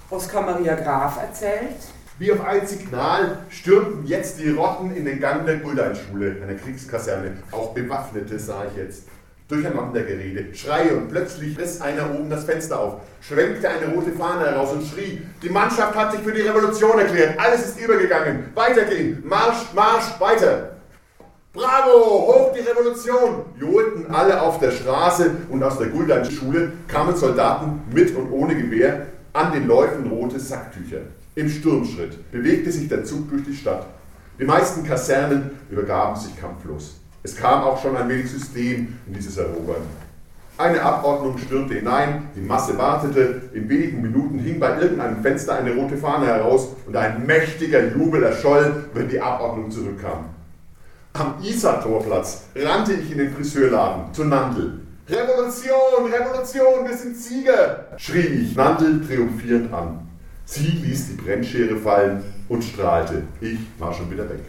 Oskar 0.10 0.42
Maria 0.42 0.76
Graf 0.76 1.18
erzählt, 1.22 1.78
wie 2.18 2.32
auf 2.32 2.46
ein 2.46 2.66
Signal 2.66 3.40
stürmten 3.50 4.06
jetzt 4.06 4.40
die 4.40 4.50
Rotten 4.50 4.96
in 4.96 5.06
den 5.06 5.20
Gang 5.20 5.46
der 5.46 5.58
Guldeinschule, 5.58 6.38
einer 6.42 6.56
Kriegskaserne. 6.56 7.32
Auch 7.52 7.74
Bewaffnete 7.74 8.40
sah 8.40 8.66
ich 8.72 8.78
jetzt. 8.78 9.04
Durcheinandergerede, 9.48 10.56
Schreie 10.56 10.96
und 10.96 11.10
plötzlich 11.10 11.56
riss 11.60 11.80
einer 11.80 12.10
oben 12.16 12.32
das 12.32 12.46
Fenster 12.46 12.80
auf, 12.80 13.02
schwenkte 13.22 13.70
eine 13.70 13.94
rote 13.94 14.12
Fahne 14.12 14.48
heraus 14.48 14.72
und 14.74 14.84
schrie, 14.84 15.22
die 15.44 15.50
Mannschaft 15.50 15.96
hat 15.96 16.14
sich 16.14 16.22
für 16.22 16.32
die 16.32 16.42
Revolution 16.42 16.98
erklärt, 16.98 17.40
alles 17.40 17.64
ist 17.64 17.80
übergegangen, 17.80 18.46
weitergehen, 18.56 19.22
Marsch, 19.24 19.72
Marsch, 19.76 20.20
weiter. 20.20 20.72
Bravo, 21.54 22.28
hoch 22.28 22.54
die 22.54 22.62
Revolution! 22.62 23.46
johlten 23.60 24.10
alle 24.10 24.42
auf 24.42 24.60
der 24.60 24.72
Straße 24.72 25.30
und 25.50 25.62
aus 25.62 25.78
der 25.78 25.88
Guldan-Schule 25.88 26.74
kamen 26.88 27.16
Soldaten 27.16 27.84
mit 27.94 28.16
und 28.16 28.32
ohne 28.32 28.56
Gewehr 28.56 29.06
an 29.32 29.54
den 29.54 29.68
Läufen 29.68 30.08
rote 30.08 30.40
Sacktücher. 30.40 31.02
Im 31.38 31.50
Sturmschritt 31.50 32.32
bewegte 32.32 32.72
sich 32.72 32.88
der 32.88 33.04
Zug 33.04 33.30
durch 33.30 33.44
die 33.44 33.54
Stadt. 33.54 33.88
Die 34.40 34.46
meisten 34.46 34.86
Kasernen 34.86 35.50
übergaben 35.70 36.16
sich 36.16 36.40
kampflos. 36.40 37.02
Es 37.24 37.36
kam 37.36 37.64
auch 37.64 37.82
schon 37.82 37.98
ein 37.98 38.08
wenig 38.08 38.32
System 38.32 38.98
in 39.06 39.14
dieses 39.14 39.36
Erobern. 39.36 39.82
Eine 40.58 40.82
Abordnung 40.82 41.38
stürmte 41.38 41.74
hinein, 41.74 42.30
die 42.38 42.40
Masse 42.40 42.78
wartete, 42.78 43.42
in 43.54 43.68
wenigen 43.68 44.02
Minuten 44.02 44.40
hing 44.40 44.62
bei 44.62 44.80
irgendeinem 44.80 45.22
Fenster 45.22 45.58
eine 45.58 45.76
rote 45.76 45.98
Fahne 45.98 46.28
heraus 46.28 46.70
und 46.88 46.96
ein 46.96 47.26
mächtiger 47.26 47.86
Jubel 47.94 48.24
erscholl, 48.24 48.86
wenn 48.94 49.10
die 49.10 49.20
Abordnung 49.20 49.70
zurückkam. 49.70 50.30
Am 51.12 51.36
Isartorplatz 51.44 52.44
rannte 52.56 52.94
ich 52.94 53.12
in 53.12 53.18
den 53.18 53.34
Friseurladen 53.34 54.14
zu 54.14 54.24
Nandl. 54.24 54.80
Revolution, 55.10 56.10
Revolution, 56.10 56.88
wir 56.88 56.96
sind 56.96 57.18
Sieger, 57.18 57.88
schrie 57.98 58.20
ich 58.20 58.56
Nandl 58.56 59.06
triumphierend 59.06 59.74
an. 59.74 60.05
Sie 60.46 60.68
ließ 60.68 61.08
die 61.08 61.14
Brennschere 61.22 61.78
fallen 61.78 62.24
und 62.48 62.64
strahlte. 62.64 63.24
Ich 63.42 63.60
war 63.80 63.94
schon 63.94 64.12
wieder 64.12 64.30
weg. 64.30 64.40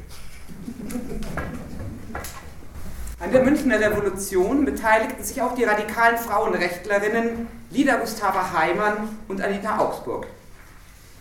An 3.18 3.32
der 3.32 3.42
Münchner 3.42 3.80
Revolution 3.80 4.66
beteiligten 4.66 5.24
sich 5.24 5.40
auch 5.40 5.54
die 5.54 5.64
radikalen 5.64 6.18
Frauenrechtlerinnen 6.18 7.46
Lida 7.70 7.96
Gustava 7.96 8.52
Heimann 8.52 9.08
und 9.26 9.40
Anita 9.40 9.78
Augsburg. 9.78 10.26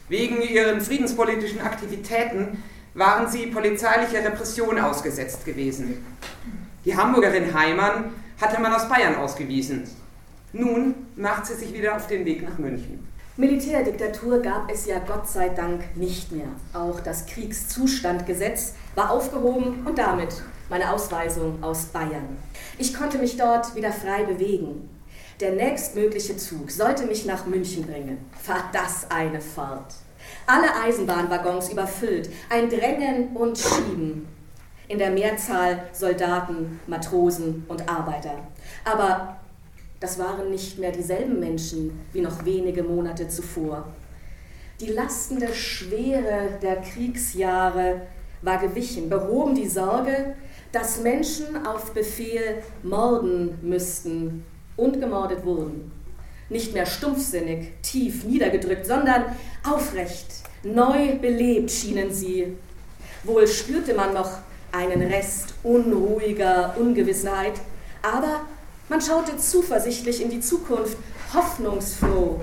Wegen 0.10 0.42
ihren 0.42 0.82
friedenspolitischen 0.82 1.62
Aktivitäten 1.62 2.62
waren 2.94 3.30
sie 3.30 3.48
polizeilicher 3.48 4.24
Repression 4.24 4.78
ausgesetzt 4.78 5.46
gewesen. 5.46 6.06
Die 6.84 6.96
Hamburgerin 6.96 7.54
Heimann 7.54 8.12
hatte 8.40 8.62
man 8.62 8.74
aus 8.74 8.88
Bayern 8.90 9.16
ausgewiesen. 9.16 9.84
Nun 10.54 10.96
macht 11.16 11.46
sie 11.46 11.56
sich 11.56 11.74
wieder 11.74 11.96
auf 11.96 12.08
den 12.08 12.26
Weg 12.26 12.44
nach 12.48 12.58
München. 12.58 13.08
Militärdiktatur 13.38 14.42
gab 14.42 14.72
es 14.72 14.86
ja 14.86 15.00
Gott 15.00 15.28
sei 15.28 15.50
Dank 15.50 15.98
nicht 15.98 16.32
mehr. 16.32 16.48
Auch 16.72 17.02
das 17.02 17.26
Kriegszustandgesetz 17.26 18.76
war 18.96 19.12
aufgehoben 19.12 19.86
und 19.86 19.98
damit 19.98 20.42
meine 20.70 20.90
Ausweisung 20.94 21.62
aus 21.62 21.88
Bayern. 21.88 22.38
Ich 22.78 22.94
konnte 22.94 23.18
mich 23.18 23.36
dort 23.36 23.76
wieder 23.76 23.92
frei 23.92 24.24
bewegen. 24.24 24.90
Der 25.42 25.52
nächstmögliche 25.52 26.38
Zug 26.38 26.72
sollte 26.72 27.06
mich 27.08 27.26
nach 27.26 27.46
München 27.46 27.86
bringen. 27.86 28.20
War 28.46 28.70
das 28.72 29.12
eine 29.12 29.42
Fahrt. 29.42 29.96
Alle 30.48 30.74
Eisenbahnwaggons 30.86 31.74
überfüllt, 31.74 32.30
ein 32.50 32.70
Drängen 32.70 33.36
und 33.36 33.58
Schieben. 33.58 34.30
In 34.88 34.98
der 34.98 35.10
Mehrzahl 35.10 35.84
Soldaten, 35.92 36.80
Matrosen 36.88 37.66
und 37.68 37.90
Arbeiter. 37.90 38.48
Aber 38.86 39.36
das 40.06 40.20
waren 40.20 40.52
nicht 40.52 40.78
mehr 40.78 40.92
dieselben 40.92 41.40
Menschen 41.40 42.00
wie 42.14 42.22
noch 42.22 42.46
wenige 42.46 42.84
Monate 42.84 43.28
zuvor. 43.28 43.88
Die 44.80 44.92
lastende 44.92 45.52
Schwere 45.52 46.60
der 46.62 46.76
Kriegsjahre 46.76 48.02
war 48.44 48.60
gewichen, 48.60 49.10
behoben 49.10 49.56
die 49.56 49.68
Sorge, 49.68 50.36
dass 50.72 51.02
Menschen 51.02 51.66
auf 51.66 51.92
Befehl 51.92 52.62
morden 52.84 53.58
müssten 53.64 54.44
und 54.78 55.00
gemordet 55.00 55.44
wurden. 55.44 55.92
Nicht 56.50 56.76
mehr 56.76 56.86
stumpfsinnig, 56.86 57.72
tief 57.82 58.26
niedergedrückt, 58.26 58.86
sondern 58.86 59.24
aufrecht, 59.64 60.28
neu 60.62 61.18
belebt 61.18 61.72
schienen 61.72 62.14
sie. 62.14 62.56
Wohl 63.24 63.48
spürte 63.48 63.96
man 63.96 64.14
noch 64.14 64.30
einen 64.72 65.02
Rest 65.02 65.56
unruhiger 65.64 66.76
Ungewissenheit, 66.78 67.54
aber 68.04 68.42
man 68.90 69.02
schaute 69.02 69.38
zuversichtlich 69.38 70.22
in 70.22 70.30
die 70.30 70.40
Zukunft, 70.40 70.98
hoffnungsfroh. 71.34 72.42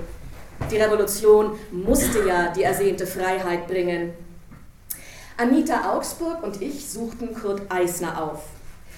Die 0.71 0.77
Revolution 0.77 1.57
musste 1.71 2.27
ja 2.27 2.51
die 2.51 2.63
ersehnte 2.63 3.07
Freiheit 3.07 3.67
bringen. 3.67 4.13
Anita 5.37 5.93
Augsburg 5.93 6.43
und 6.43 6.61
ich 6.61 6.89
suchten 6.89 7.33
Kurt 7.33 7.61
Eisner 7.69 8.21
auf. 8.21 8.43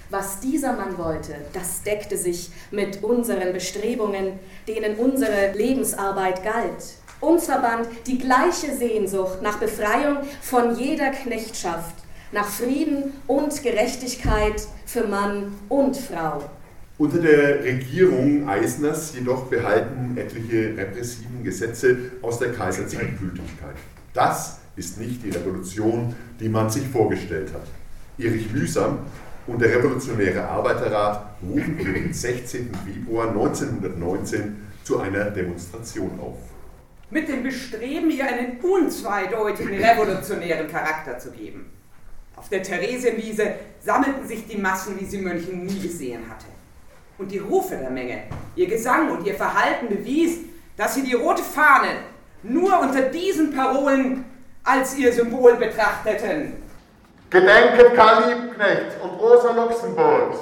Was 0.09 0.39
dieser 0.39 0.73
Mann 0.73 0.97
wollte, 0.97 1.35
das 1.53 1.81
deckte 1.81 2.17
sich 2.17 2.49
mit 2.71 3.03
unseren 3.03 3.53
Bestrebungen, 3.53 4.39
denen 4.67 4.95
unsere 4.97 5.53
Lebensarbeit 5.53 6.43
galt. 6.43 6.95
Uns 7.21 7.45
verband 7.45 7.87
die 8.05 8.19
gleiche 8.19 8.75
Sehnsucht 8.75 9.41
nach 9.41 9.57
Befreiung 9.57 10.17
von 10.41 10.77
jeder 10.77 11.09
Knechtschaft, 11.09 11.95
nach 12.31 12.47
Frieden 12.47 13.13
und 13.25 13.63
Gerechtigkeit 13.63 14.67
für 14.85 15.07
Mann 15.07 15.57
und 15.69 15.97
Frau. 15.97 16.43
Unter 16.97 17.17
der 17.17 17.61
Regierung 17.61 18.47
Eisners 18.47 19.13
jedoch 19.13 19.47
behalten 19.47 20.15
etliche 20.15 20.77
repressiven 20.77 21.43
Gesetze 21.43 21.97
aus 22.21 22.39
der 22.39 22.53
Kaiserzeit 22.53 23.19
Gültigkeit. 23.19 23.75
Das 24.13 24.59
ist 24.77 24.97
nicht 24.97 25.21
die 25.21 25.29
Revolution, 25.29 26.15
die 26.39 26.47
man 26.47 26.69
sich 26.69 26.87
vorgestellt 26.87 27.51
hat. 27.53 27.67
Erich 28.17 28.49
Mühsam 28.49 28.99
und 29.45 29.61
der 29.61 29.75
Revolutionäre 29.75 30.47
Arbeiterrat 30.47 31.35
rufen 31.43 31.77
den 31.77 32.13
16. 32.13 32.71
Februar 32.85 33.27
1919 33.27 34.55
zu 34.85 34.97
einer 34.99 35.25
Demonstration 35.31 36.17
auf. 36.17 36.37
Mit 37.09 37.27
dem 37.27 37.43
Bestreben, 37.43 38.09
ihr 38.09 38.25
einen 38.25 38.61
unzweideutigen 38.61 39.83
revolutionären 39.83 40.69
Charakter 40.69 41.19
zu 41.19 41.31
geben. 41.31 41.65
Auf 42.37 42.47
der 42.47 42.63
Theresienwiese 42.63 43.55
sammelten 43.83 44.25
sich 44.25 44.47
die 44.47 44.57
Massen, 44.57 44.97
wie 44.97 45.05
sie 45.05 45.17
München 45.17 45.65
nie 45.65 45.79
gesehen 45.79 46.21
hatte. 46.29 46.54
Und 47.17 47.31
die 47.31 47.39
Rufe 47.39 47.77
der 47.77 47.89
Menge, 47.89 48.23
ihr 48.55 48.67
Gesang 48.67 49.09
und 49.09 49.25
ihr 49.25 49.35
Verhalten 49.35 49.87
bewies, 49.87 50.39
dass 50.75 50.95
sie 50.95 51.03
die 51.03 51.13
rote 51.13 51.43
Fahne 51.43 51.99
nur 52.43 52.77
unter 52.79 53.03
diesen 53.03 53.55
Parolen 53.55 54.25
als 54.63 54.97
ihr 54.97 55.13
Symbol 55.13 55.55
betrachteten. 55.55 56.61
Gedenket 57.29 57.95
Karl 57.95 58.33
Liebknecht 58.33 59.01
und 59.01 59.11
Rosa 59.19 59.51
Luxemburgs. 59.51 60.37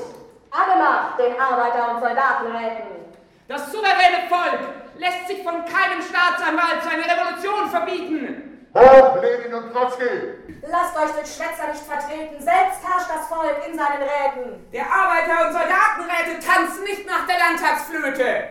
Alle 0.52 0.82
Macht 0.82 1.20
den 1.20 1.40
Arbeiter- 1.40 1.96
und 1.96 2.02
Soldatenräten. 2.02 3.04
Das 3.48 3.72
souveräne 3.72 4.28
Volk 4.30 4.60
lässt 4.98 5.28
sich 5.28 5.44
von 5.44 5.66
keinem 5.66 6.02
Staatsanwalt 6.02 6.84
seine 6.84 7.04
Revolution 7.04 7.70
verbieten. 7.70 8.53
Hoch 8.76 9.22
Lenin 9.22 9.54
und 9.54 9.72
Trotzki! 9.72 10.34
Lasst 10.66 10.98
euch 10.98 11.12
durch 11.12 11.30
Schwätzer 11.36 11.68
nicht 11.70 11.84
vertreten, 11.86 12.42
selbst 12.42 12.82
herrscht 12.82 13.10
das 13.10 13.28
Volk 13.28 13.62
in 13.68 13.78
seinen 13.78 14.02
Räten. 14.02 14.72
Der 14.72 14.86
Arbeiter- 14.86 15.46
und 15.46 15.54
Soldatenräte 15.54 16.40
tanzen 16.44 16.84
nicht 16.84 17.06
nach 17.06 17.28
der 17.28 17.38
Landtagsflöte. 17.38 18.50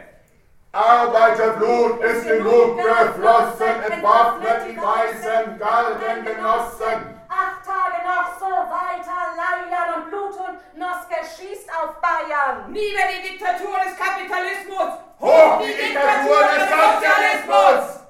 Arbeiterblut 0.71 2.01
ist 2.05 2.27
genug 2.27 2.77
geflossen, 2.77 3.83
entwaffnet 3.91 4.63
die 4.69 4.77
weißen 4.79 5.59
Galdengenossen. 5.59 7.19
Acht 7.29 7.61
Tage 7.67 7.99
noch 8.07 8.39
so 8.39 8.47
weiter 8.47 9.35
leiern 9.37 10.03
und 10.03 10.09
bluten, 10.09 10.57
Noske 10.77 11.19
schießt 11.19 11.69
auf 11.69 12.01
Bayern. 12.01 12.71
Nieder 12.71 13.09
die 13.11 13.29
Diktatur 13.29 13.75
des 13.85 13.97
Kapitalismus! 13.99 14.93
Hoch 15.21 15.61
die 15.61 15.75
Diktatur 15.75 16.43
des 16.43 16.69
Sozialismus! 16.71 18.01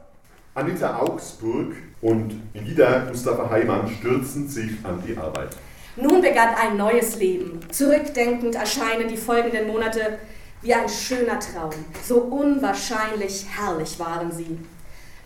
Anita 0.55 1.01
Augsburg 1.01 1.91
und 2.03 2.43
Lida 2.53 3.07
Mustafa 3.09 3.49
Heimann 3.49 3.88
stürzen 3.88 4.49
sich 4.49 4.73
an 4.83 5.03
die 5.07 5.17
Arbeit. 5.17 5.57
Nun 5.97 6.21
begann 6.21 6.55
ein 6.55 6.77
neues 6.77 7.17
Leben. 7.17 7.61
Zurückdenkend 7.71 8.57
erscheinen 8.57 9.09
die 9.09 9.17
folgenden 9.17 9.69
Monate 9.69 10.19
wie 10.62 10.75
ein 10.75 10.88
schöner 10.88 11.38
Traum. 11.38 11.71
So 12.05 12.23
unwahrscheinlich 12.23 13.47
herrlich 13.57 13.99
waren 13.99 14.33
sie. 14.33 14.59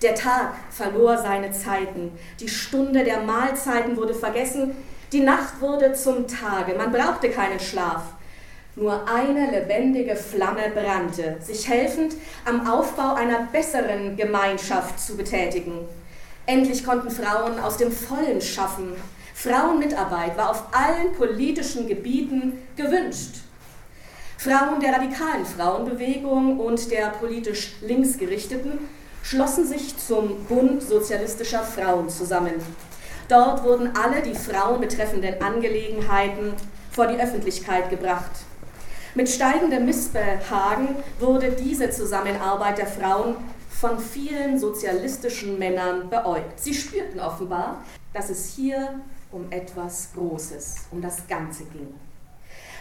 Der 0.02 0.14
Tag 0.14 0.54
verlor 0.70 1.16
seine 1.16 1.50
Zeiten, 1.52 2.12
die 2.40 2.48
Stunde 2.48 3.02
der 3.04 3.22
Mahlzeiten 3.22 3.96
wurde 3.96 4.14
vergessen, 4.14 4.72
die 5.12 5.20
Nacht 5.20 5.60
wurde 5.60 5.94
zum 5.94 6.26
Tage, 6.28 6.74
man 6.74 6.92
brauchte 6.92 7.30
keinen 7.30 7.60
Schlaf. 7.60 8.02
Nur 8.74 9.08
eine 9.08 9.50
lebendige 9.50 10.16
Flamme 10.16 10.70
brannte, 10.74 11.38
sich 11.40 11.66
helfend 11.66 12.14
am 12.44 12.68
Aufbau 12.68 13.14
einer 13.14 13.48
besseren 13.50 14.16
Gemeinschaft 14.16 15.00
zu 15.00 15.16
betätigen. 15.16 15.88
Endlich 16.46 16.84
konnten 16.84 17.10
Frauen 17.10 17.58
aus 17.58 17.76
dem 17.76 17.90
Vollen 17.90 18.40
schaffen. 18.40 18.92
Frauenmitarbeit 19.34 20.36
war 20.36 20.50
auf 20.50 20.62
allen 20.72 21.12
politischen 21.12 21.88
Gebieten 21.88 22.62
gewünscht. 22.76 23.40
Frauen 24.38 24.80
der 24.80 24.92
radikalen 24.92 25.44
Frauenbewegung 25.44 26.60
und 26.60 26.90
der 26.92 27.08
politisch 27.08 27.72
linksgerichteten 27.82 28.78
schlossen 29.24 29.66
sich 29.66 29.98
zum 29.98 30.44
Bund 30.44 30.82
sozialistischer 30.82 31.64
Frauen 31.64 32.08
zusammen. 32.08 32.54
Dort 33.28 33.64
wurden 33.64 33.90
alle 33.96 34.22
die 34.22 34.36
Frauen 34.36 34.80
betreffenden 34.80 35.42
Angelegenheiten 35.42 36.52
vor 36.92 37.08
die 37.08 37.20
Öffentlichkeit 37.20 37.90
gebracht. 37.90 38.30
Mit 39.16 39.28
steigendem 39.28 39.84
Missbehagen 39.84 40.94
wurde 41.18 41.50
diese 41.50 41.90
Zusammenarbeit 41.90 42.78
der 42.78 42.86
Frauen 42.86 43.36
von 43.80 43.98
vielen 43.98 44.58
sozialistischen 44.58 45.58
Männern 45.58 46.08
beäugt. 46.08 46.58
Sie 46.58 46.72
spürten 46.72 47.20
offenbar, 47.20 47.84
dass 48.12 48.30
es 48.30 48.54
hier 48.54 49.00
um 49.30 49.46
etwas 49.50 50.10
Großes, 50.14 50.86
um 50.90 51.02
das 51.02 51.26
Ganze 51.28 51.64
ging. 51.64 51.92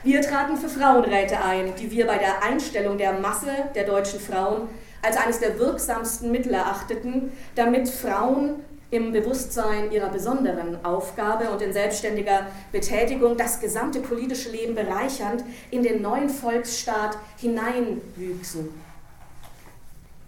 Wir 0.04 0.22
traten 0.22 0.56
für 0.56 0.70
Frauenräte 0.70 1.42
ein, 1.42 1.74
die 1.76 1.92
wir 1.92 2.08
bei 2.08 2.18
der 2.18 2.44
Einstellung 2.44 2.98
der 2.98 3.14
Masse 3.14 3.52
der 3.74 3.86
deutschen 3.86 4.20
Frauen 4.20 4.70
als 5.02 5.18
eines 5.18 5.40
der 5.40 5.60
wirksamsten 5.60 6.32
Mittel 6.32 6.54
erachteten, 6.54 7.32
damit 7.56 7.90
Frauen 7.90 8.62
im 8.92 9.12
Bewusstsein 9.12 9.92
ihrer 9.92 10.10
besonderen 10.10 10.84
Aufgabe 10.86 11.50
und 11.50 11.62
in 11.62 11.74
selbstständiger 11.74 12.48
Betätigung 12.72 13.36
das 13.36 13.60
gesamte 13.60 14.00
politische 14.00 14.50
Leben 14.50 14.76
bereichernd 14.76 15.44
in 15.72 15.84
den 15.84 16.02
neuen 16.02 16.30
Volksstaat 16.30 17.18
hineinwüchsen. 17.38 18.85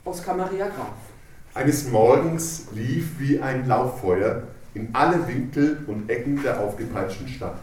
Oskar 0.07 0.37
Maria 0.37 0.67
Graf. 0.67 0.95
Eines 1.53 1.89
Morgens 1.89 2.67
lief 2.71 3.19
wie 3.19 3.41
ein 3.41 3.67
Lauffeuer 3.67 4.43
in 4.73 4.87
alle 4.93 5.27
Winkel 5.27 5.79
und 5.85 6.09
Ecken 6.09 6.41
der 6.41 6.61
aufgepeitschten 6.61 7.27
Stadt. 7.27 7.57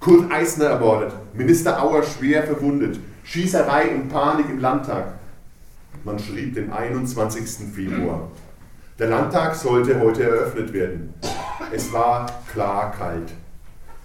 Kurt 0.00 0.28
Eisner 0.32 0.66
ermordet, 0.66 1.12
Minister 1.34 1.80
Auer 1.80 2.02
schwer 2.02 2.42
verwundet, 2.42 2.98
Schießerei 3.22 3.94
und 3.94 4.08
Panik 4.08 4.48
im 4.50 4.58
Landtag. 4.58 5.14
Man 6.02 6.18
schrieb 6.18 6.56
den 6.56 6.72
21. 6.72 7.72
Februar. 7.72 8.28
Der 8.98 9.08
Landtag 9.08 9.54
sollte 9.54 10.00
heute 10.00 10.24
eröffnet 10.24 10.72
werden. 10.72 11.14
Es 11.72 11.92
war 11.92 12.26
klar 12.52 12.90
kalt. 12.90 13.30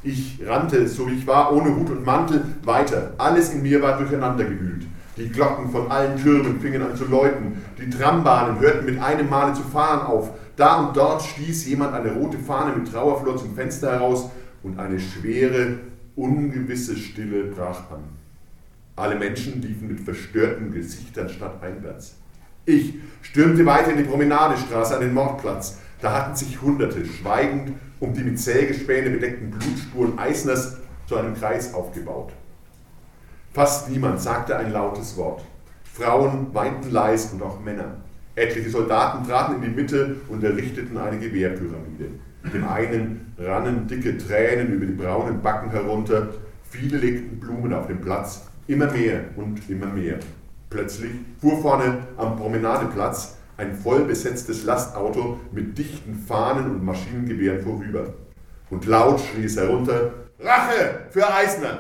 Ich 0.04 0.40
rannte, 0.46 0.88
so 0.88 1.08
wie 1.08 1.16
ich 1.16 1.26
war, 1.26 1.52
ohne 1.54 1.76
Hut 1.76 1.90
und 1.90 2.06
Mantel, 2.06 2.46
weiter. 2.64 3.14
Alles 3.18 3.52
in 3.52 3.64
mir 3.64 3.82
war 3.82 3.98
durcheinandergewühlt. 3.98 4.79
Die 5.20 5.28
Glocken 5.28 5.70
von 5.70 5.92
allen 5.92 6.18
Türmen 6.18 6.62
fingen 6.62 6.82
an 6.82 6.96
zu 6.96 7.04
läuten. 7.04 7.62
Die 7.78 7.90
Trambahnen 7.90 8.58
hörten 8.62 8.86
mit 8.86 9.02
einem 9.02 9.30
Male 9.30 9.54
zu 9.54 9.64
fahren 9.64 10.08
auf. 10.08 10.32
Da 10.56 10.78
und 10.78 10.96
dort 10.96 11.22
stieß 11.22 11.68
jemand 11.68 11.94
eine 11.94 12.14
rote 12.14 12.38
Fahne 12.38 12.78
mit 12.78 12.90
Trauerflor 12.90 13.36
zum 13.36 13.54
Fenster 13.54 13.92
heraus 13.92 14.30
und 14.64 14.80
eine 14.80 14.98
schwere, 14.98 15.80
ungewisse 16.16 16.96
Stille 16.96 17.44
brach 17.46 17.92
an. 17.92 18.04
Alle 18.96 19.16
Menschen 19.16 19.62
liefen 19.62 19.90
mit 19.90 20.00
verstörten 20.00 20.72
Gesichtern 20.72 21.28
stadteinwärts. 21.28 22.16
Ich 22.66 22.94
stürmte 23.22 23.66
weiter 23.66 23.92
in 23.92 23.98
die 23.98 24.04
Promenadestraße 24.06 24.96
an 24.96 25.02
den 25.02 25.14
Mordplatz. 25.14 25.80
Da 26.02 26.14
hatten 26.14 26.36
sich 26.36 26.62
Hunderte 26.62 27.06
schweigend 27.06 27.74
um 28.00 28.14
die 28.14 28.24
mit 28.24 28.40
Sägespäne 28.40 29.10
bedeckten 29.10 29.52
Blutspuren 29.52 30.18
Eisners 30.18 30.78
zu 31.08 31.18
einem 31.18 31.36
Kreis 31.36 31.74
aufgebaut. 31.74 32.32
Fast 33.52 33.90
niemand 33.90 34.22
sagte 34.22 34.56
ein 34.56 34.72
lautes 34.72 35.18
Wort. 35.18 35.44
Frauen 35.84 36.54
weinten 36.54 36.92
leis 36.92 37.34
und 37.34 37.42
auch 37.42 37.60
Männer. 37.60 37.96
Etliche 38.36 38.70
Soldaten 38.70 39.28
traten 39.28 39.56
in 39.56 39.62
die 39.62 39.82
Mitte 39.82 40.18
und 40.30 40.44
errichteten 40.44 40.98
eine 40.98 41.18
Gewehrpyramide. 41.18 42.12
Dem 42.54 42.68
einen 42.68 43.34
rannen 43.40 43.88
dicke 43.88 44.18
Tränen 44.18 44.72
über 44.72 44.86
die 44.86 44.94
braunen 44.94 45.42
Backen 45.42 45.72
herunter, 45.72 46.30
viele 46.70 47.00
legten 47.00 47.40
Blumen 47.40 47.74
auf 47.74 47.88
den 47.88 48.00
Platz, 48.00 48.48
immer 48.68 48.92
mehr 48.92 49.22
und 49.36 49.68
immer 49.68 49.88
mehr. 49.88 50.20
Plötzlich 50.70 51.12
fuhr 51.42 51.60
vorne 51.60 52.04
am 52.18 52.38
Promenadeplatz 52.38 53.36
ein 53.58 53.76
voll 53.76 54.06
besetztes 54.06 54.64
Lastauto 54.64 55.40
mit 55.52 55.78
dichten 55.78 56.24
Fahnen 56.28 56.70
und 56.70 56.86
Maschinengewehren 56.86 57.62
vorüber. 57.62 58.14
Und 58.70 58.86
laut 58.86 59.20
schrie 59.20 59.46
es 59.46 59.58
herunter: 59.58 60.12
Rache 60.40 61.08
für 61.10 61.34
Eisner! 61.34 61.80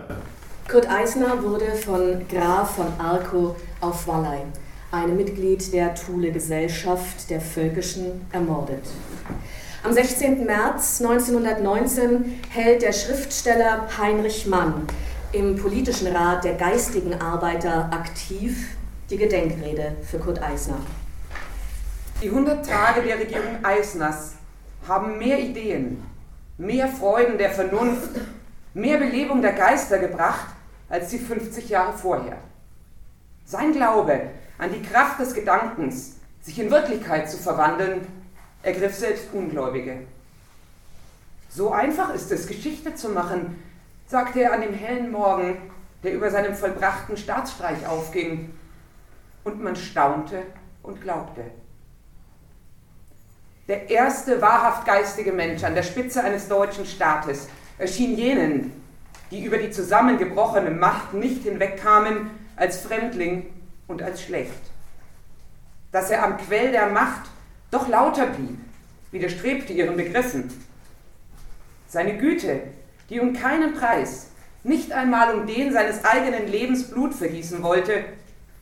Kurt 0.69 0.87
Eisner 0.87 1.41
wurde 1.41 1.71
von 1.71 2.27
Graf 2.27 2.75
von 2.75 2.85
Arco 2.99 3.55
auf 3.81 4.05
Wallei, 4.07 4.43
einem 4.91 5.17
Mitglied 5.17 5.73
der 5.73 5.95
Thule-Gesellschaft 5.95 7.27
der 7.31 7.41
Völkischen, 7.41 8.27
ermordet. 8.31 8.83
Am 9.81 9.91
16. 9.91 10.45
März 10.45 11.01
1919 11.01 12.39
hält 12.51 12.83
der 12.83 12.93
Schriftsteller 12.93 13.87
Heinrich 13.97 14.45
Mann 14.45 14.85
im 15.31 15.55
politischen 15.55 16.15
Rat 16.15 16.43
der 16.43 16.53
geistigen 16.53 17.19
Arbeiter 17.19 17.89
aktiv 17.91 18.67
die 19.09 19.17
Gedenkrede 19.17 19.95
für 20.03 20.19
Kurt 20.19 20.39
Eisner. 20.39 20.77
Die 22.21 22.29
100 22.29 22.63
Tage 22.63 23.01
der 23.01 23.17
Regierung 23.17 23.57
Eisners 23.63 24.33
haben 24.87 25.17
mehr 25.17 25.39
Ideen, 25.39 26.03
mehr 26.59 26.87
Freuden 26.87 27.39
der 27.39 27.49
Vernunft, 27.49 28.11
mehr 28.75 28.99
Belebung 28.99 29.41
der 29.41 29.53
Geister 29.53 29.97
gebracht 29.97 30.58
als 30.89 31.09
die 31.09 31.19
50 31.19 31.69
Jahre 31.69 31.97
vorher. 31.97 32.37
Sein 33.45 33.73
Glaube 33.73 34.29
an 34.57 34.73
die 34.73 34.81
Kraft 34.81 35.19
des 35.19 35.33
Gedankens, 35.33 36.15
sich 36.41 36.59
in 36.59 36.71
Wirklichkeit 36.71 37.29
zu 37.29 37.37
verwandeln, 37.37 38.07
ergriff 38.63 38.95
selbst 38.95 39.27
Ungläubige. 39.33 40.01
So 41.49 41.71
einfach 41.71 42.13
ist 42.13 42.31
es, 42.31 42.47
Geschichte 42.47 42.95
zu 42.95 43.09
machen, 43.09 43.63
sagte 44.07 44.41
er 44.41 44.53
an 44.53 44.61
dem 44.61 44.73
hellen 44.73 45.11
Morgen, 45.11 45.57
der 46.03 46.13
über 46.13 46.29
seinem 46.29 46.55
vollbrachten 46.55 47.17
Staatsstreich 47.17 47.87
aufging 47.87 48.53
und 49.43 49.61
man 49.61 49.75
staunte 49.75 50.43
und 50.83 51.01
glaubte. 51.01 51.43
Der 53.67 53.89
erste 53.89 54.41
wahrhaft 54.41 54.85
geistige 54.85 55.31
Mensch 55.31 55.63
an 55.63 55.75
der 55.75 55.83
Spitze 55.83 56.23
eines 56.23 56.47
deutschen 56.47 56.85
Staates 56.85 57.47
erschien 57.77 58.17
jenen, 58.17 58.71
die 59.31 59.43
über 59.43 59.57
die 59.57 59.71
zusammengebrochene 59.71 60.71
Macht 60.71 61.13
nicht 61.13 61.43
hinwegkamen, 61.43 62.31
als 62.55 62.81
Fremdling 62.81 63.45
und 63.87 64.01
als 64.01 64.21
schlecht. 64.21 64.61
Dass 65.91 66.11
er 66.11 66.23
am 66.23 66.37
Quell 66.37 66.71
der 66.71 66.89
Macht 66.89 67.29
doch 67.71 67.87
lauter 67.87 68.27
blieb, 68.27 68.59
widerstrebte 69.11 69.73
ihren 69.73 69.95
Begriffen. 69.95 70.51
Seine 71.87 72.17
Güte, 72.17 72.61
die 73.09 73.19
um 73.19 73.33
keinen 73.33 73.73
Preis, 73.73 74.31
nicht 74.63 74.91
einmal 74.91 75.35
um 75.35 75.47
den 75.47 75.71
seines 75.71 76.03
eigenen 76.03 76.47
Lebens 76.47 76.89
Blut 76.89 77.13
vergießen 77.13 77.63
wollte, 77.63 78.03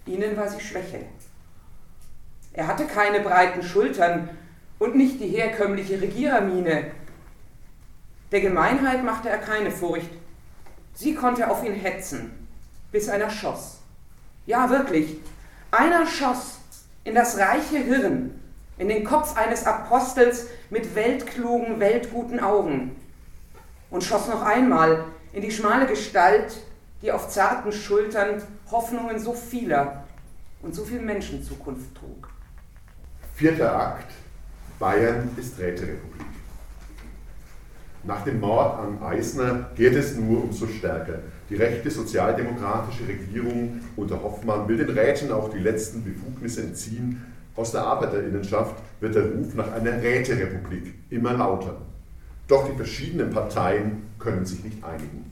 ihnen 0.06 0.38
war 0.38 0.47
sie 0.47 0.62
Schwäche. 0.62 0.99
Er 2.53 2.67
hatte 2.67 2.86
keine 2.86 3.19
breiten 3.19 3.63
Schultern 3.63 4.30
und 4.80 4.95
nicht 4.95 5.19
die 5.19 5.27
herkömmliche 5.27 6.01
Regierermine. 6.01 6.91
Der 8.32 8.41
Gemeinheit 8.41 9.03
machte 9.03 9.30
er 9.30 9.38
keine 9.38 9.71
Furcht. 9.71 10.10
Sie 10.97 11.13
konnte 11.13 11.49
auf 11.49 11.63
ihn 11.63 11.75
hetzen, 11.75 12.47
bis 12.91 13.07
einer 13.07 13.29
schoss. 13.29 13.77
Ja, 14.47 14.69
wirklich, 14.69 15.19
einer 15.69 16.07
schoss 16.07 16.57
in 17.03 17.13
das 17.13 17.38
reiche 17.38 17.77
Hirn, 17.77 18.41
in 18.79 18.89
den 18.89 19.03
Kopf 19.03 19.38
eines 19.38 19.65
Apostels 19.65 20.47
mit 20.71 20.95
weltklugen, 20.95 21.79
weltguten 21.79 22.39
Augen 22.39 22.95
und 23.91 24.03
schoss 24.03 24.27
noch 24.27 24.41
einmal 24.41 25.05
in 25.33 25.43
die 25.43 25.51
schmale 25.51 25.86
Gestalt 25.86 26.57
die 27.01 27.12
auf 27.12 27.29
zarten 27.29 27.71
Schultern 27.71 28.41
Hoffnungen 28.71 29.19
so 29.19 29.33
vieler 29.33 30.03
und 30.62 30.73
so 30.73 30.83
viel 30.83 30.99
Menschenzukunft 30.99 31.95
trug. 31.95 32.29
Vierter 33.36 33.75
Akt. 33.75 34.12
Bayern 34.79 35.29
ist 35.38 35.57
Räterepublik. 35.60 36.25
Nach 38.08 38.24
dem 38.24 38.39
Mord 38.39 38.80
an 38.80 39.04
Eisner 39.06 39.70
geht 39.76 39.93
es 39.93 40.15
nur 40.15 40.46
umso 40.46 40.65
stärker. 40.65 41.20
Die 41.50 41.56
rechte 41.56 41.91
sozialdemokratische 41.91 43.06
Regierung 43.06 43.82
unter 43.98 44.24
Hoffmann 44.24 44.65
will 44.70 44.78
den 44.78 44.98
Räten 44.98 45.30
auch 45.30 45.50
die 45.50 45.60
letzten 45.60 46.06
Befugnisse 46.06 46.62
entziehen. 46.62 47.22
Aus 47.58 47.74
der 47.74 47.82
Arbeiterinnenschaft 47.82 48.76
wird 49.02 49.13
der 49.13 49.24
Ruf 49.24 49.54
nach 49.56 49.74
einer 49.74 50.02
Räterepublik 50.02 50.93
immer 51.10 51.34
lauter. 51.34 51.76
Doch 52.48 52.70
die 52.70 52.78
verschiedenen 52.78 53.30
Parteien 53.30 54.04
können 54.20 54.46
sich 54.46 54.63
nicht 54.63 54.82
einigen. 54.86 55.26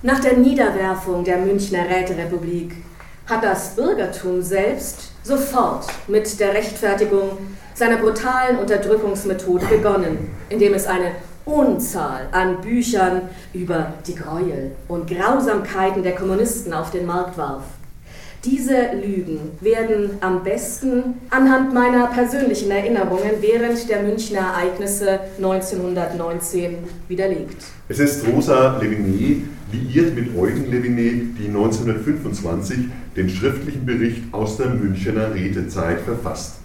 Nach 0.00 0.20
der 0.20 0.38
Niederwerfung 0.38 1.22
der 1.22 1.36
Münchner 1.36 1.86
Räterepublik 1.86 2.76
hat 3.26 3.44
das 3.44 3.76
Bürgertum 3.76 4.40
selbst 4.40 5.12
sofort 5.22 5.86
mit 6.06 6.40
der 6.40 6.54
Rechtfertigung 6.54 7.36
seiner 7.74 7.98
brutalen 7.98 8.58
Unterdrückungsmethode 8.58 9.66
begonnen, 9.66 10.30
indem 10.48 10.72
es 10.72 10.86
eine 10.86 11.12
Unzahl 11.48 12.28
an 12.32 12.60
Büchern 12.60 13.22
über 13.54 13.94
die 14.06 14.14
Gräuel 14.14 14.72
und 14.86 15.08
Grausamkeiten 15.08 16.02
der 16.02 16.14
Kommunisten 16.14 16.74
auf 16.74 16.90
den 16.90 17.06
Markt 17.06 17.38
warf. 17.38 17.62
Diese 18.44 18.92
Lügen 18.94 19.40
werden 19.60 20.10
am 20.20 20.44
besten 20.44 21.14
anhand 21.30 21.74
meiner 21.74 22.06
persönlichen 22.06 22.70
Erinnerungen 22.70 23.32
während 23.40 23.88
der 23.88 24.02
Münchner 24.02 24.40
Ereignisse 24.40 25.18
1919 25.38 26.76
widerlegt. 27.08 27.64
Es 27.88 27.98
ist 27.98 28.24
Rosa 28.28 28.78
Levinet, 28.78 29.42
liiert 29.72 30.14
mit 30.14 30.36
Eugen 30.38 30.70
Levinet, 30.70 31.36
die 31.38 31.48
1925 31.48 32.78
den 33.16 33.28
schriftlichen 33.28 33.84
Bericht 33.84 34.22
aus 34.32 34.56
der 34.56 34.68
Münchener 34.68 35.34
Rätezeit 35.34 36.00
verfasst. 36.02 36.58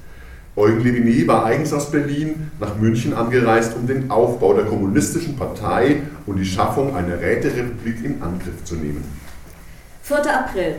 Eugen 0.55 0.81
Levinet 0.81 1.27
war 1.27 1.45
eigens 1.45 1.73
aus 1.73 1.89
Berlin 1.89 2.51
nach 2.59 2.75
München 2.77 3.15
angereist, 3.15 3.75
um 3.75 3.87
den 3.87 4.11
Aufbau 4.11 4.53
der 4.53 4.65
kommunistischen 4.65 5.35
Partei 5.35 6.03
und 6.27 6.37
die 6.37 6.45
Schaffung 6.45 6.95
einer 6.95 7.19
Räterepublik 7.19 8.05
in 8.05 8.21
Angriff 8.21 8.63
zu 8.63 8.75
nehmen. 8.75 9.03
4. 10.03 10.17
April. 10.17 10.75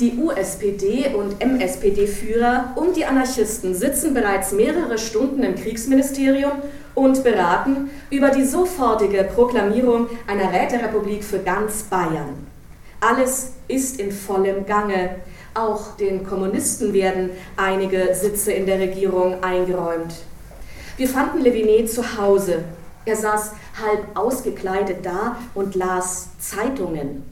Die 0.00 0.16
USPD 0.16 1.14
und 1.14 1.40
MSPD-Führer 1.40 2.72
und 2.74 2.96
die 2.96 3.04
Anarchisten 3.04 3.72
sitzen 3.72 4.14
bereits 4.14 4.50
mehrere 4.50 4.98
Stunden 4.98 5.44
im 5.44 5.54
Kriegsministerium 5.54 6.52
und 6.96 7.22
beraten 7.22 7.90
über 8.10 8.30
die 8.30 8.44
sofortige 8.44 9.24
Proklamierung 9.24 10.08
einer 10.26 10.52
Räterepublik 10.52 11.22
für 11.22 11.38
ganz 11.38 11.84
Bayern. 11.84 12.46
Alles 13.00 13.52
ist 13.68 14.00
in 14.00 14.10
vollem 14.10 14.66
Gange. 14.66 15.16
Auch 15.58 15.96
den 15.96 16.24
Kommunisten 16.24 16.92
werden 16.92 17.30
einige 17.56 18.14
Sitze 18.14 18.52
in 18.52 18.64
der 18.64 18.78
Regierung 18.78 19.42
eingeräumt. 19.42 20.14
Wir 20.96 21.08
fanden 21.08 21.40
Levinet 21.40 21.90
zu 21.90 22.16
Hause. 22.16 22.62
Er 23.04 23.16
saß 23.16 23.54
halb 23.82 24.16
ausgekleidet 24.16 24.98
da 25.04 25.36
und 25.56 25.74
las 25.74 26.28
Zeitungen. 26.38 27.24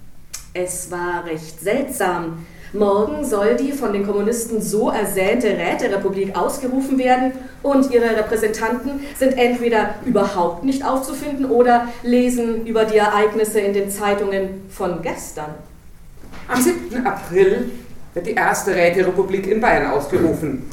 Es 0.55 0.91
war 0.91 1.25
recht 1.25 1.61
seltsam. 1.61 2.45
Morgen 2.73 3.25
soll 3.25 3.55
die 3.55 3.71
von 3.71 3.93
den 3.93 4.05
Kommunisten 4.05 4.61
so 4.61 4.91
ersehnte 4.91 5.57
Räterepublik 5.57 6.37
ausgerufen 6.37 6.99
werden 6.99 7.31
und 7.63 7.93
ihre 7.93 8.17
Repräsentanten 8.17 9.03
sind 9.17 9.39
entweder 9.39 9.95
überhaupt 10.05 10.65
nicht 10.65 10.85
aufzufinden 10.85 11.45
oder 11.47 11.87
lesen 12.03 12.67
über 12.67 12.87
die 12.87 12.97
Ereignisse 12.97 13.61
in 13.61 13.73
den 13.73 13.89
Zeitungen 13.89 14.65
von 14.69 15.01
gestern. 15.01 15.55
Am 16.49 16.61
7. 16.61 17.07
April 17.07 17.71
wird 18.17 18.27
die 18.27 18.35
erste 18.35 18.75
Räterepublik 18.75 19.47
in 19.47 19.61
Bayern 19.61 19.91
ausgerufen. 19.93 20.71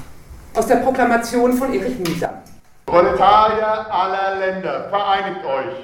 Aus 0.55 0.65
der 0.65 0.77
Proklamation 0.77 1.51
von 1.53 1.73
Erich 1.73 1.99
Mühsam. 1.99 2.41
Proletarier 2.85 3.85
aller 3.93 4.35
Länder, 4.39 4.87
vereinigt 4.89 5.45
euch! 5.45 5.75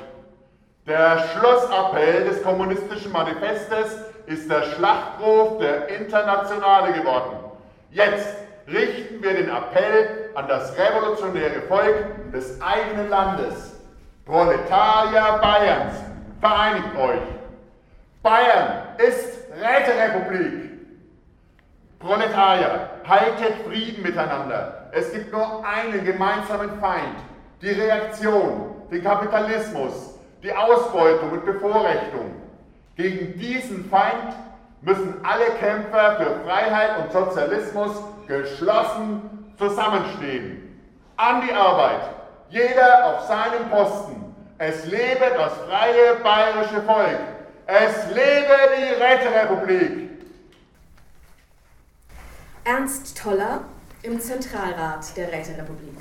Der 0.88 1.20
Schlussappell 1.20 2.24
des 2.24 2.42
kommunistischen 2.44 3.12
Manifestes 3.12 3.98
ist 4.28 4.50
der 4.50 4.64
Schlachtruf 4.64 5.60
der 5.60 5.90
Internationale 5.90 6.94
geworden. 6.94 7.36
Jetzt 7.92 8.30
richten 8.66 9.22
wir 9.22 9.34
den 9.34 9.50
Appell 9.50 10.30
an 10.36 10.48
das 10.48 10.74
revolutionäre 10.78 11.62
Volk 11.68 12.32
des 12.32 12.58
eigenen 12.62 13.10
Landes. 13.10 13.74
Proletarier 14.26 15.40
Bayerns, 15.42 15.96
vereinigt 16.40 16.96
euch! 16.98 17.20
Bayern 18.24 18.84
ist 18.98 19.40
Räterepublik! 19.62 20.79
Proletarier, 22.00 22.90
haltet 23.08 23.56
Frieden 23.68 24.04
miteinander. 24.04 24.90
Es 24.94 25.12
gibt 25.12 25.34
nur 25.34 25.64
einen 25.66 26.06
gemeinsamen 26.06 26.80
Feind, 26.80 27.18
die 27.62 27.72
Reaktion, 27.72 28.76
den 28.90 29.04
Kapitalismus, 29.04 30.18
die 30.42 30.54
Ausbeutung 30.54 31.32
und 31.32 31.46
Bevorrechtung. 31.46 32.32
Gegen 32.96 33.38
diesen 33.38 33.90
Feind 33.90 34.34
müssen 34.82 35.14
alle 35.24 35.46
Kämpfer 35.60 36.16
für 36.18 36.40
Freiheit 36.46 36.92
und 37.00 37.12
Sozialismus 37.12 37.92
geschlossen 38.28 39.54
zusammenstehen. 39.58 40.80
An 41.18 41.42
die 41.46 41.54
Arbeit, 41.54 42.02
jeder 42.50 43.08
auf 43.08 43.22
seinem 43.28 43.70
Posten. 43.70 44.34
Es 44.58 44.86
lebe 44.86 45.26
das 45.38 45.54
freie 45.68 46.16
bayerische 46.24 46.82
Volk. 46.84 47.20
Es 47.68 48.08
lebe 48.08 48.56
die 48.78 49.02
Räterepublik. 49.02 50.09
Ernst 52.64 53.18
Toller 53.18 53.64
im 54.02 54.20
Zentralrat 54.20 55.16
der 55.16 55.32
Räterepublik. 55.32 56.00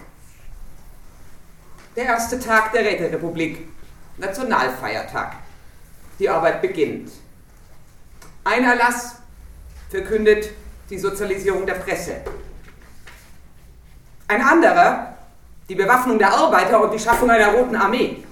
Der 1.97 2.05
erste 2.05 2.39
Tag 2.39 2.73
der 2.73 2.85
Räterepublik. 2.85 3.69
Nationalfeiertag. 4.17 5.37
Die 6.19 6.29
Arbeit 6.29 6.61
beginnt. 6.61 7.11
Ein 8.45 8.65
Erlass 8.65 9.17
verkündet 9.89 10.51
die 10.91 10.99
Sozialisierung 10.99 11.65
der 11.67 11.75
Presse. 11.75 12.17
Ein 14.27 14.43
anderer 14.43 15.15
die 15.69 15.75
Bewaffnung 15.75 16.19
der 16.19 16.33
Arbeiter 16.33 16.83
und 16.83 16.93
die 16.93 16.99
Schaffung 16.99 17.31
einer 17.31 17.53
roten 17.53 17.77
Armee. 17.77 18.25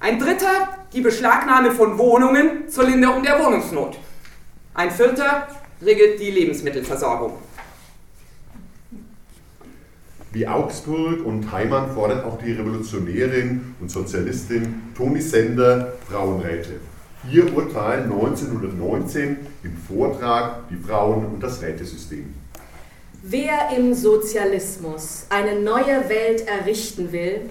Ein 0.00 0.18
dritter 0.18 0.68
die 0.92 1.00
Beschlagnahme 1.00 1.70
von 1.70 1.96
Wohnungen 1.98 2.68
zur 2.68 2.84
Linderung 2.84 3.22
der 3.22 3.38
Wohnungsnot. 3.42 3.96
Ein 4.74 4.90
vierter 4.90 5.46
regelt 5.84 6.20
die 6.20 6.30
Lebensmittelversorgung. 6.30 7.34
Wie 10.32 10.46
Augsburg 10.46 11.24
und 11.24 11.50
Heimann 11.50 11.92
fordert 11.94 12.24
auch 12.24 12.38
die 12.38 12.52
Revolutionärin 12.52 13.74
und 13.80 13.90
Sozialistin 13.90 14.92
Toni 14.96 15.20
Sender 15.20 15.94
Frauenräte. 16.10 16.80
Ihr 17.32 17.56
Urteil 17.56 18.02
1919 18.02 19.38
im 19.64 19.76
Vortrag 19.88 20.68
Die 20.68 20.76
Frauen 20.76 21.26
und 21.26 21.42
das 21.42 21.62
Rätesystem. 21.62 22.34
Wer 23.22 23.70
im 23.76 23.94
Sozialismus 23.94 25.26
eine 25.30 25.58
neue 25.58 26.08
Welt 26.08 26.46
errichten 26.46 27.12
will, 27.12 27.48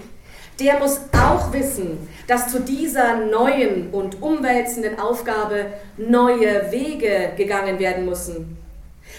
der 0.58 0.78
muss 0.78 1.00
auch 1.12 1.52
wissen, 1.52 2.08
dass 2.26 2.50
zu 2.50 2.60
dieser 2.60 3.16
neuen 3.26 3.90
und 3.90 4.22
umwälzenden 4.22 4.98
Aufgabe 4.98 5.66
neue 5.96 6.72
Wege 6.72 7.32
gegangen 7.36 7.78
werden 7.78 8.06
müssen. 8.06 8.56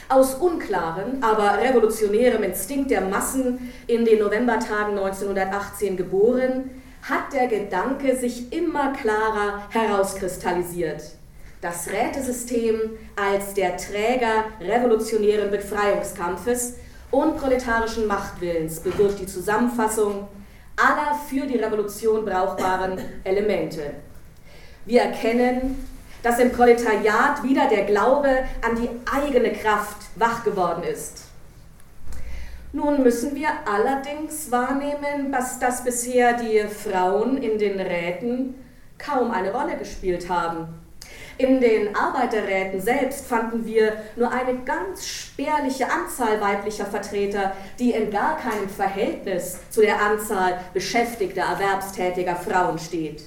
Aus 0.10 0.36
unklaren, 0.36 1.22
aber 1.22 1.60
revolutionärem 1.62 2.44
Instinkt 2.44 2.92
der 2.92 3.02
Massen 3.02 3.72
in 3.88 4.06
den 4.06 4.20
Novembertagen 4.20 4.98
1918 4.98 5.98
geboren, 5.98 6.72
hat 7.04 7.34
der 7.34 7.48
Gedanke 7.48 8.16
sich 8.16 8.52
immer 8.52 8.94
klarer 8.94 9.64
herauskristallisiert. 9.70 11.02
Das 11.62 11.88
Rätesystem 11.90 12.92
als 13.16 13.54
der 13.54 13.78
Träger 13.78 14.46
revolutionären 14.62 15.50
Befreiungskampfes 15.50 16.76
und 17.12 17.38
proletarischen 17.38 18.08
Machtwillens 18.08 18.80
bewirkt 18.80 19.20
die 19.20 19.26
Zusammenfassung 19.26 20.28
aller 20.78 21.16
für 21.28 21.46
die 21.46 21.58
Revolution 21.58 22.24
brauchbaren 22.24 23.00
Elemente. 23.24 23.96
Wir 24.86 25.02
erkennen, 25.02 25.88
dass 26.24 26.40
im 26.40 26.52
Proletariat 26.52 27.44
wieder 27.44 27.68
der 27.68 27.86
Glaube 27.86 28.30
an 28.62 28.76
die 28.76 28.90
eigene 29.12 29.52
Kraft 29.52 29.98
wach 30.16 30.44
geworden 30.44 30.84
ist. 30.84 31.24
Nun 32.74 33.02
müssen 33.02 33.36
wir 33.36 33.50
allerdings 33.66 34.52
wahrnehmen, 34.52 35.32
dass 35.32 35.60
das 35.60 35.84
bisher 35.84 36.34
die 36.34 36.62
Frauen 36.68 37.38
in 37.38 37.58
den 37.58 37.80
Räten 37.80 38.56
kaum 38.98 39.32
eine 39.32 39.52
Rolle 39.52 39.78
gespielt 39.78 40.30
haben. 40.30 40.68
In 41.40 41.62
den 41.62 41.96
Arbeiterräten 41.96 42.82
selbst 42.82 43.28
fanden 43.28 43.64
wir 43.64 43.94
nur 44.16 44.32
eine 44.32 44.58
ganz 44.66 45.06
spärliche 45.06 45.86
Anzahl 45.86 46.42
weiblicher 46.42 46.86
Vertreter, 46.86 47.52
die 47.78 47.92
in 47.92 48.10
gar 48.10 48.38
keinem 48.38 48.68
Verhältnis 48.68 49.60
zu 49.70 49.82
der 49.82 50.02
Anzahl 50.02 50.58
beschäftigter, 50.74 51.42
erwerbstätiger 51.42 52.36
Frauen 52.36 52.80
steht. 52.80 53.22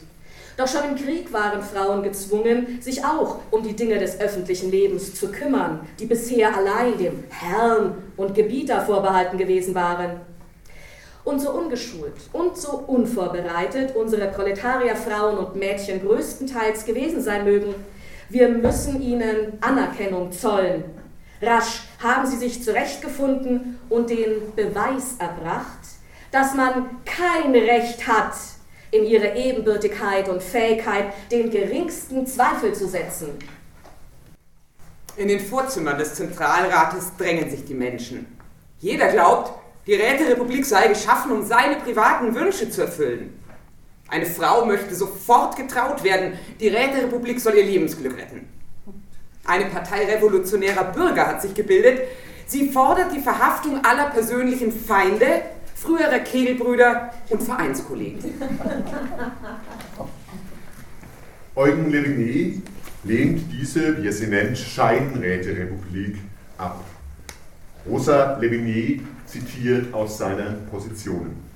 Doch 0.56 0.66
schon 0.66 0.90
im 0.90 0.96
Krieg 0.96 1.32
waren 1.32 1.62
Frauen 1.62 2.02
gezwungen, 2.02 2.82
sich 2.82 3.04
auch 3.04 3.38
um 3.52 3.62
die 3.62 3.76
Dinge 3.76 3.98
des 3.98 4.20
öffentlichen 4.20 4.72
Lebens 4.72 5.14
zu 5.14 5.30
kümmern, 5.30 5.86
die 6.00 6.06
bisher 6.06 6.56
allein 6.56 6.98
dem 6.98 7.22
Herrn 7.30 7.94
und 8.16 8.34
Gebieter 8.34 8.80
vorbehalten 8.80 9.38
gewesen 9.38 9.76
waren. 9.76 10.20
Und 11.22 11.38
so 11.38 11.52
ungeschult 11.52 12.14
und 12.32 12.56
so 12.56 12.82
unvorbereitet 12.88 13.94
unsere 13.94 14.26
Proletarierfrauen 14.26 15.38
und 15.38 15.54
Mädchen 15.54 16.04
größtenteils 16.04 16.84
gewesen 16.84 17.22
sein 17.22 17.44
mögen, 17.44 17.74
wir 18.30 18.48
müssen 18.48 19.02
ihnen 19.02 19.58
Anerkennung 19.60 20.32
zollen. 20.32 20.84
Rasch 21.42 21.82
haben 22.02 22.26
sie 22.26 22.36
sich 22.36 22.62
zurechtgefunden 22.62 23.78
und 23.88 24.10
den 24.10 24.54
Beweis 24.54 25.16
erbracht, 25.18 25.78
dass 26.30 26.54
man 26.54 27.02
kein 27.04 27.52
Recht 27.52 28.06
hat, 28.06 28.34
in 28.92 29.04
ihre 29.04 29.36
Ebenbürtigkeit 29.36 30.28
und 30.28 30.42
Fähigkeit 30.42 31.12
den 31.30 31.50
geringsten 31.50 32.26
Zweifel 32.26 32.72
zu 32.72 32.88
setzen. 32.88 33.38
In 35.16 35.28
den 35.28 35.40
Vorzimmern 35.40 35.98
des 35.98 36.14
Zentralrates 36.14 37.12
drängen 37.16 37.50
sich 37.50 37.64
die 37.64 37.74
Menschen. 37.74 38.26
Jeder 38.80 39.08
glaubt, 39.08 39.52
die 39.86 39.94
Räterepublik 39.94 40.64
sei 40.64 40.88
geschaffen, 40.88 41.32
um 41.32 41.44
seine 41.44 41.76
privaten 41.76 42.34
Wünsche 42.34 42.70
zu 42.70 42.82
erfüllen. 42.82 43.39
Eine 44.10 44.26
Frau 44.26 44.66
möchte 44.66 44.92
sofort 44.94 45.56
getraut 45.56 46.02
werden, 46.02 46.32
die 46.58 46.66
Räterepublik 46.66 47.40
soll 47.40 47.54
ihr 47.54 47.64
Lebensglück 47.64 48.18
retten. 48.18 48.48
Eine 49.44 49.66
Partei 49.66 50.04
revolutionärer 50.04 50.84
Bürger 50.92 51.28
hat 51.28 51.40
sich 51.40 51.54
gebildet. 51.54 52.00
Sie 52.46 52.70
fordert 52.70 53.14
die 53.14 53.20
Verhaftung 53.20 53.84
aller 53.84 54.10
persönlichen 54.10 54.72
Feinde, 54.72 55.42
früherer 55.76 56.18
Kegelbrüder 56.18 57.14
und 57.28 57.40
Vereinskollegen. 57.40 58.18
Eugen 61.54 61.90
Leviné 61.92 62.60
lehnt 63.04 63.42
diese, 63.52 64.02
wie 64.02 64.08
er 64.08 64.12
sie 64.12 64.26
nennt, 64.26 64.58
Scheinräterepublik 64.58 66.16
ab. 66.58 66.84
Rosa 67.88 68.38
Leviné 68.40 69.00
zitiert 69.26 69.94
aus 69.94 70.18
seinen 70.18 70.66
Positionen. 70.66 71.49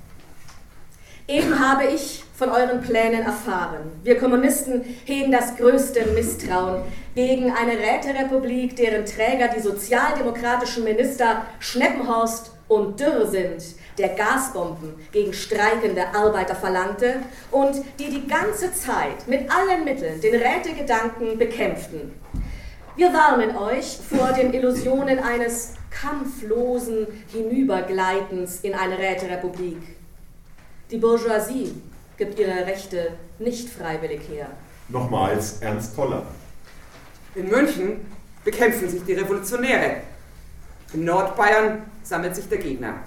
Eben 1.27 1.59
habe 1.59 1.85
ich 1.85 2.23
von 2.35 2.49
euren 2.49 2.81
Plänen 2.81 3.23
erfahren. 3.23 3.91
Wir 4.03 4.19
Kommunisten 4.19 4.83
hegen 5.05 5.31
das 5.31 5.55
größte 5.57 6.05
Misstrauen 6.11 6.83
gegen 7.15 7.51
eine 7.51 7.79
Räterepublik, 7.79 8.75
deren 8.75 9.05
Träger 9.05 9.47
die 9.47 9.61
sozialdemokratischen 9.61 10.83
Minister 10.83 11.47
Schneppenhorst 11.59 12.51
und 12.67 12.99
Dürr 12.99 13.25
sind, 13.25 13.63
der 13.97 14.09
Gasbomben 14.09 14.93
gegen 15.11 15.33
streikende 15.33 16.03
Arbeiter 16.13 16.53
verlangte 16.53 17.15
und 17.49 17.81
die 17.97 18.09
die 18.09 18.27
ganze 18.27 18.71
Zeit 18.73 19.27
mit 19.27 19.49
allen 19.49 19.83
Mitteln 19.83 20.21
den 20.21 20.35
Rätegedanken 20.35 21.39
bekämpften. 21.39 22.13
Wir 22.95 23.11
warnen 23.11 23.57
euch 23.57 23.97
vor 23.97 24.31
den 24.33 24.53
Illusionen 24.53 25.17
eines 25.17 25.73
kampflosen 25.89 27.07
Hinübergleitens 27.31 28.59
in 28.61 28.75
eine 28.75 28.99
Räterepublik. 28.99 29.94
Die 30.91 30.97
Bourgeoisie 30.97 31.81
gibt 32.15 32.37
ihre 32.37 32.63
Rechte 32.67 33.13
nicht 33.39 33.69
freiwillig 33.69 34.21
her. 34.29 34.49
Nochmals 34.89 35.57
Ernst 35.59 35.95
Toller. 35.95 36.21
In 37.33 37.49
München 37.49 38.05
bekämpfen 38.43 38.87
sich 38.87 39.03
die 39.03 39.13
Revolutionäre. 39.13 40.01
In 40.93 41.05
Nordbayern 41.05 41.81
sammelt 42.03 42.35
sich 42.35 42.47
der 42.49 42.59
Gegner. 42.59 42.99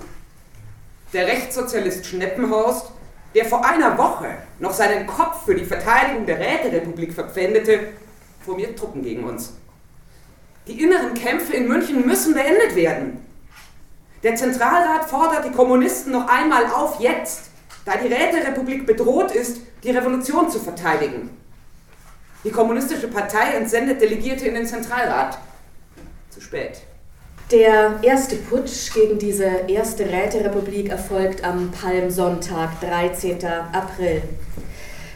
Der 1.12 1.28
Rechtssozialist 1.28 2.04
Schneppenhorst, 2.04 2.90
der 3.36 3.44
vor 3.44 3.64
einer 3.64 3.96
Woche 3.96 4.26
noch 4.58 4.72
seinen 4.72 5.06
Kopf 5.06 5.44
für 5.44 5.54
die 5.54 5.64
Verteidigung 5.64 6.26
der 6.26 6.40
Räterepublik 6.40 7.12
verpfändete, 7.12 7.90
formiert 8.44 8.76
Truppen 8.76 9.04
gegen 9.04 9.22
uns. 9.22 9.52
Die 10.66 10.82
inneren 10.82 11.14
Kämpfe 11.14 11.52
in 11.54 11.68
München 11.68 12.04
müssen 12.04 12.34
beendet 12.34 12.74
werden. 12.74 13.24
Der 14.24 14.34
Zentralrat 14.34 15.08
fordert 15.08 15.44
die 15.44 15.52
Kommunisten 15.52 16.10
noch 16.10 16.26
einmal 16.26 16.66
auf, 16.66 16.98
jetzt 16.98 17.47
da 17.88 17.96
die 17.96 18.12
Räterepublik 18.12 18.86
bedroht 18.86 19.30
ist, 19.32 19.62
die 19.82 19.90
Revolution 19.90 20.50
zu 20.50 20.58
verteidigen. 20.58 21.30
Die 22.44 22.50
Kommunistische 22.50 23.08
Partei 23.08 23.54
entsendet 23.56 24.02
Delegierte 24.02 24.46
in 24.46 24.54
den 24.54 24.66
Zentralrat. 24.66 25.38
Zu 26.28 26.42
spät. 26.42 26.82
Der 27.50 27.98
erste 28.02 28.36
Putsch 28.36 28.92
gegen 28.92 29.18
diese 29.18 29.46
erste 29.68 30.04
Räterepublik 30.04 30.90
erfolgt 30.90 31.42
am 31.42 31.70
Palmsonntag, 31.70 32.78
13. 32.82 33.38
April. 33.72 34.22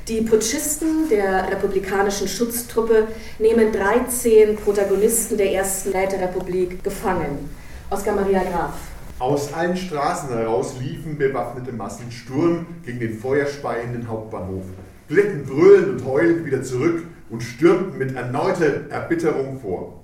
Die 0.09 0.23
Putschisten 0.23 1.11
der 1.11 1.51
republikanischen 1.51 2.27
Schutztruppe 2.27 3.09
nehmen 3.39 3.71
13 3.71 4.57
Protagonisten 4.57 5.37
der 5.37 5.53
ersten 5.53 5.91
Räterepublik 5.93 6.83
gefangen. 6.83 7.55
Oskar 7.91 8.15
Maria 8.17 8.43
Graf. 8.43 8.92
Aus 9.23 9.53
allen 9.53 9.77
Straßen 9.77 10.31
heraus 10.31 10.75
liefen 10.81 11.17
bewaffnete 11.17 11.71
Massen 11.71 12.11
Sturm 12.11 12.67
gegen 12.85 12.99
den 12.99 13.17
feuerspeienden 13.17 14.09
Hauptbahnhof, 14.09 14.65
glitten 15.07 15.47
brüllend 15.47 16.01
und 16.01 16.05
heulend 16.09 16.45
wieder 16.45 16.65
zurück 16.65 17.05
und 17.31 17.41
stürmten 17.41 17.99
mit 17.99 18.17
erneuter 18.17 18.91
Erbitterung 18.91 19.61
vor. 19.61 20.03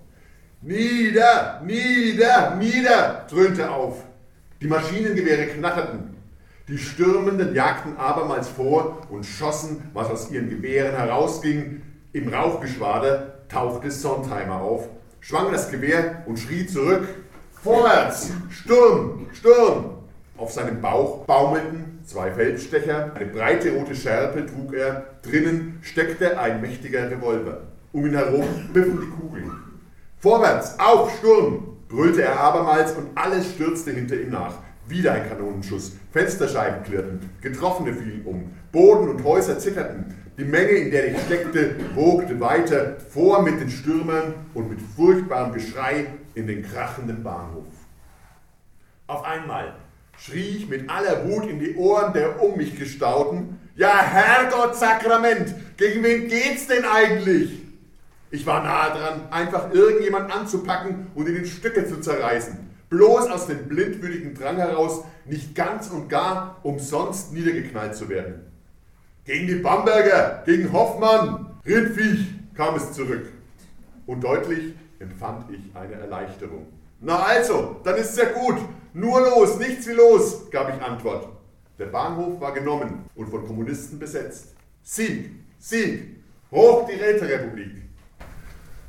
Nieder, 0.62 1.60
nieder, 1.66 2.54
nieder, 2.54 3.26
dröhnte 3.28 3.68
auf. 3.68 4.04
Die 4.60 4.68
Maschinengewehre 4.68 5.46
knatterten. 5.46 6.14
Die 6.68 6.78
Stürmenden 6.78 7.56
jagten 7.56 7.96
abermals 7.96 8.48
vor 8.48 8.98
und 9.10 9.26
schossen, 9.26 9.90
was 9.94 10.10
aus 10.10 10.30
ihren 10.30 10.48
Gewehren 10.48 10.94
herausging. 10.94 11.82
Im 12.12 12.32
Rauchgeschwader 12.32 13.48
tauchte 13.48 13.90
Sondheimer 13.90 14.60
auf, 14.60 14.88
schwang 15.18 15.50
das 15.50 15.72
Gewehr 15.72 16.22
und 16.26 16.38
schrie 16.38 16.68
zurück: 16.68 17.08
Vorwärts! 17.62 18.30
Sturm! 18.50 19.26
Sturm! 19.32 19.90
Auf 20.36 20.52
seinem 20.52 20.80
Bauch 20.80 21.24
baumelten 21.24 21.98
zwei 22.04 22.30
Feldstecher, 22.30 23.10
eine 23.16 23.26
breite 23.26 23.72
rote 23.72 23.96
Schärpe 23.96 24.46
trug 24.46 24.74
er, 24.74 25.06
drinnen 25.22 25.80
steckte 25.82 26.38
ein 26.38 26.60
mächtiger 26.60 27.10
Revolver. 27.10 27.62
Um 27.92 28.06
ihn 28.06 28.14
herum 28.14 28.44
biffen 28.72 29.00
die 29.00 29.08
Kugeln. 29.08 29.50
Vorwärts! 30.18 30.78
Auf! 30.78 31.18
Sturm! 31.18 31.76
brüllte 31.88 32.22
er 32.22 32.38
abermals 32.38 32.92
und 32.92 33.08
alles 33.16 33.50
stürzte 33.50 33.90
hinter 33.90 34.14
ihm 34.14 34.30
nach. 34.30 34.54
Wieder 34.86 35.14
ein 35.14 35.28
Kanonenschuss, 35.28 35.96
Fensterscheiben 36.12 36.84
klirrten, 36.84 37.28
Getroffene 37.40 37.92
fielen 37.92 38.24
um, 38.24 38.52
Boden 38.70 39.08
und 39.08 39.24
Häuser 39.24 39.58
zitterten, 39.58 40.14
die 40.38 40.44
Menge, 40.44 40.70
in 40.70 40.90
der 40.92 41.10
ich 41.10 41.20
steckte, 41.22 41.74
wogte 41.96 42.38
weiter 42.38 42.96
vor 43.10 43.42
mit 43.42 43.60
den 43.60 43.70
Stürmern 43.70 44.34
und 44.54 44.70
mit 44.70 44.78
furchtbarem 44.80 45.52
Geschrei 45.52 46.06
in 46.34 46.46
den 46.46 46.62
krachenden 46.62 47.24
Bahnhof. 47.24 47.66
Auf 49.08 49.24
einmal 49.24 49.74
schrie 50.16 50.58
ich 50.58 50.68
mit 50.68 50.88
aller 50.88 51.28
Wut 51.28 51.50
in 51.50 51.58
die 51.58 51.74
Ohren 51.74 52.12
der 52.12 52.40
um 52.40 52.56
mich 52.56 52.78
gestauten, 52.78 53.58
ja 53.74 54.00
Herrgott 54.00 54.76
Sakrament, 54.76 55.54
gegen 55.76 56.04
wen 56.04 56.28
geht's 56.28 56.68
denn 56.68 56.84
eigentlich? 56.84 57.62
Ich 58.30 58.46
war 58.46 58.62
nahe 58.62 58.96
dran, 58.96 59.20
einfach 59.32 59.72
irgendjemand 59.72 60.32
anzupacken 60.32 61.08
und 61.16 61.26
in 61.26 61.46
Stücke 61.46 61.84
zu 61.86 62.00
zerreißen, 62.00 62.58
bloß 62.90 63.28
aus 63.28 63.48
dem 63.48 63.66
blindwütigen 63.66 64.34
Drang 64.34 64.56
heraus, 64.56 65.02
nicht 65.24 65.56
ganz 65.56 65.88
und 65.88 66.08
gar 66.08 66.58
umsonst 66.62 67.32
niedergeknallt 67.32 67.96
zu 67.96 68.08
werden. 68.08 68.47
Gegen 69.28 69.46
die 69.46 69.56
Bamberger, 69.56 70.42
gegen 70.46 70.72
Hoffmann, 70.72 71.48
Rindviech 71.66 72.28
kam 72.54 72.76
es 72.76 72.92
zurück. 72.92 73.30
Und 74.06 74.24
deutlich 74.24 74.72
empfand 75.00 75.50
ich 75.50 75.76
eine 75.76 75.96
Erleichterung. 75.96 76.64
Na 77.02 77.24
also, 77.24 77.76
dann 77.84 77.96
ist's 77.96 78.16
ja 78.16 78.24
gut. 78.24 78.56
Nur 78.94 79.20
los, 79.20 79.58
nichts 79.58 79.86
wie 79.86 79.92
los, 79.92 80.50
gab 80.50 80.74
ich 80.74 80.82
Antwort. 80.82 81.28
Der 81.78 81.88
Bahnhof 81.88 82.40
war 82.40 82.54
genommen 82.54 83.04
und 83.16 83.28
von 83.28 83.46
Kommunisten 83.46 83.98
besetzt. 83.98 84.54
Sieg, 84.82 85.28
Sieg, 85.58 86.22
hoch 86.50 86.88
die 86.88 86.94
Räterepublik. 86.94 87.82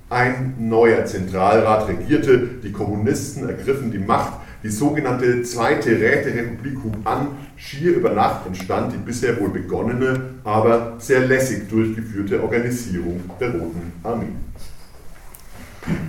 Ein 0.09 0.55
neuer 0.57 1.03
Zentralrat 1.03 1.89
regierte, 1.89 2.47
die 2.63 2.71
Kommunisten 2.71 3.49
ergriffen 3.49 3.91
die 3.91 3.99
Macht, 3.99 4.38
die 4.63 4.69
sogenannte 4.69 5.41
Zweite 5.43 5.91
Räterepublik 5.91 6.77
hub 6.83 6.95
an, 7.05 7.29
schier 7.55 7.95
über 7.95 8.11
Nacht 8.11 8.45
entstand 8.45 8.93
die 8.93 8.97
bisher 8.97 9.39
wohl 9.39 9.49
begonnene, 9.49 10.35
aber 10.43 10.95
sehr 10.99 11.21
lässig 11.21 11.69
durchgeführte 11.69 12.41
Organisierung 12.41 13.21
der 13.39 13.51
Roten 13.51 13.93
Armee. 14.03 14.33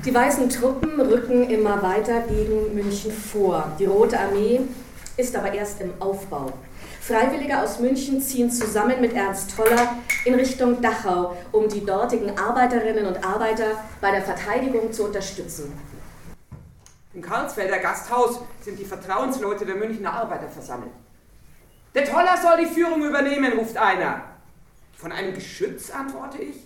Die 0.04 0.14
weißen 0.14 0.48
Truppen 0.48 1.00
rücken 1.00 1.48
immer 1.48 1.80
weiter 1.82 2.22
gegen 2.28 2.74
München 2.74 3.12
vor. 3.12 3.72
Die 3.78 3.84
Rote 3.84 4.18
Armee 4.18 4.60
ist 5.16 5.36
aber 5.36 5.52
erst 5.52 5.80
im 5.80 5.90
Aufbau. 6.00 6.52
Freiwillige 7.00 7.60
aus 7.62 7.80
München 7.80 8.20
ziehen 8.20 8.50
zusammen 8.50 9.00
mit 9.00 9.14
Ernst 9.14 9.56
Toller 9.56 9.96
in 10.24 10.34
Richtung 10.34 10.80
Dachau, 10.82 11.36
um 11.50 11.68
die 11.68 11.84
dortigen 11.84 12.36
Arbeiterinnen 12.38 13.06
und 13.06 13.24
Arbeiter 13.24 13.82
bei 14.00 14.10
der 14.10 14.22
Verteidigung 14.22 14.92
zu 14.92 15.04
unterstützen. 15.04 15.72
Im 17.20 17.26
Karlsfelder 17.26 17.80
Gasthaus 17.80 18.40
sind 18.62 18.78
die 18.78 18.84
Vertrauensleute 18.86 19.66
der 19.66 19.74
Münchner 19.74 20.10
Arbeiter 20.10 20.48
versammelt. 20.48 20.92
Der 21.94 22.06
Toller 22.06 22.34
soll 22.38 22.64
die 22.64 22.74
Führung 22.74 23.04
übernehmen, 23.04 23.58
ruft 23.58 23.76
einer. 23.76 24.22
Von 24.96 25.12
einem 25.12 25.34
Geschütz, 25.34 25.90
antworte 25.90 26.38
ich. 26.38 26.56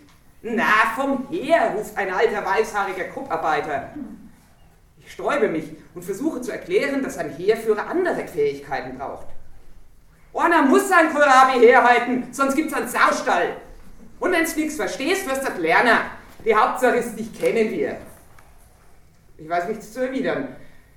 Na, 0.43 0.93
vom 0.95 1.27
Heer, 1.29 1.73
ruft 1.77 1.97
ein 1.97 2.15
alter 2.15 2.47
weißhaariger 2.47 3.07
Kupparbeiter. 3.07 3.95
Ich 5.05 5.11
sträube 5.11 5.49
mich 5.49 5.73
und 5.93 6.05
versuche 6.05 6.41
zu 6.41 6.53
erklären, 6.53 7.03
dass 7.03 7.19
ein 7.19 7.31
Heerführer 7.31 7.89
andere 7.89 8.29
Fähigkeiten 8.29 8.97
braucht. 8.97 9.27
Einer 10.35 10.63
muss 10.63 10.89
sein 10.89 11.13
Kohlrabi 11.13 11.67
herhalten, 11.67 12.29
sonst 12.31 12.55
gibt's 12.55 12.75
einen 12.75 12.87
Saustall. 12.87 13.57
Und 14.21 14.31
wenn's 14.31 14.55
nichts 14.55 14.77
verstehst, 14.77 15.29
wirst 15.29 15.49
du 15.49 15.61
lernen. 15.61 15.99
Die 16.45 16.55
Hauptsache 16.55 16.99
ist, 16.99 17.19
dich 17.19 17.37
kennen 17.37 17.73
wir. 17.73 17.97
Ich 19.37 19.49
weiß 19.49 19.69
nichts 19.69 19.93
zu 19.93 20.01
erwidern. 20.07 20.49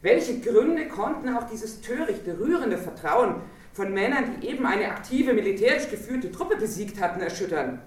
Welche 0.01 0.39
Gründe 0.39 0.87
konnten 0.87 1.29
auch 1.35 1.49
dieses 1.49 1.81
törichte, 1.81 2.39
rührende 2.39 2.77
Vertrauen 2.77 3.41
von 3.73 3.93
Männern, 3.93 4.39
die 4.39 4.47
eben 4.47 4.65
eine 4.65 4.89
aktive, 4.89 5.33
militärisch 5.33 5.89
geführte 5.89 6.31
Truppe 6.31 6.55
besiegt 6.55 7.01
hatten, 7.01 7.21
erschüttern? 7.21 7.81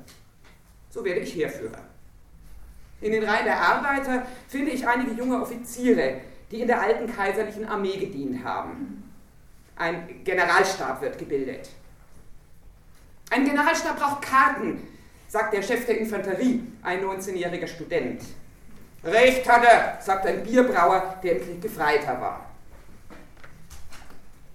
So 0.90 1.04
werde 1.04 1.20
ich 1.20 1.34
Heerführer. 1.34 1.78
In 3.00 3.12
den 3.12 3.24
Reihen 3.24 3.44
der 3.44 3.60
Arbeiter 3.60 4.26
finde 4.48 4.72
ich 4.72 4.86
einige 4.86 5.12
junge 5.12 5.40
Offiziere, 5.40 6.20
die 6.51 6.62
in 6.62 6.66
der 6.66 6.82
alten 6.82 7.07
kaiserlichen 7.07 7.66
Armee 7.66 7.96
gedient 7.96 8.44
haben. 8.44 9.11
Ein 9.76 10.24
Generalstab 10.24 11.01
wird 11.01 11.16
gebildet. 11.16 11.70
Ein 13.30 13.44
Generalstab 13.44 13.98
braucht 13.98 14.22
Karten, 14.22 14.86
sagt 15.28 15.55
der 15.55 15.62
Chef 15.62 15.86
der 15.86 15.98
Infanterie, 15.98 16.64
ein 16.82 17.05
19-jähriger 17.05 17.68
Student. 17.68 18.20
Recht 19.03 19.48
hat 19.48 19.64
er, 19.64 19.98
sagt 20.01 20.26
ein 20.26 20.42
Bierbrauer, 20.42 21.16
der 21.22 21.36
im 21.36 21.44
Krieg 21.44 21.62
Gefreiter 21.62 22.20
war. 22.20 22.46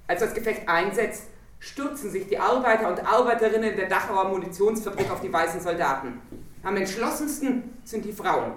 Als 0.08 0.20
das 0.20 0.34
Gefecht 0.36 0.68
einsetzt, 0.70 1.24
stürzen 1.60 2.12
sich 2.12 2.28
die 2.28 2.38
Arbeiter 2.38 2.89
und 2.89 3.04
Arbeiterinnen 3.04 3.76
der 3.76 3.89
Dachauer 3.89 4.30
Munitionsfabrik 4.30 5.10
auf 5.10 5.22
die 5.22 5.34
weißen 5.34 5.62
Soldaten. 5.62 6.22
Am 6.62 6.78
entschlossensten 6.78 7.78
sind 7.84 8.06
die 8.06 8.14
Frauen. 8.14 8.54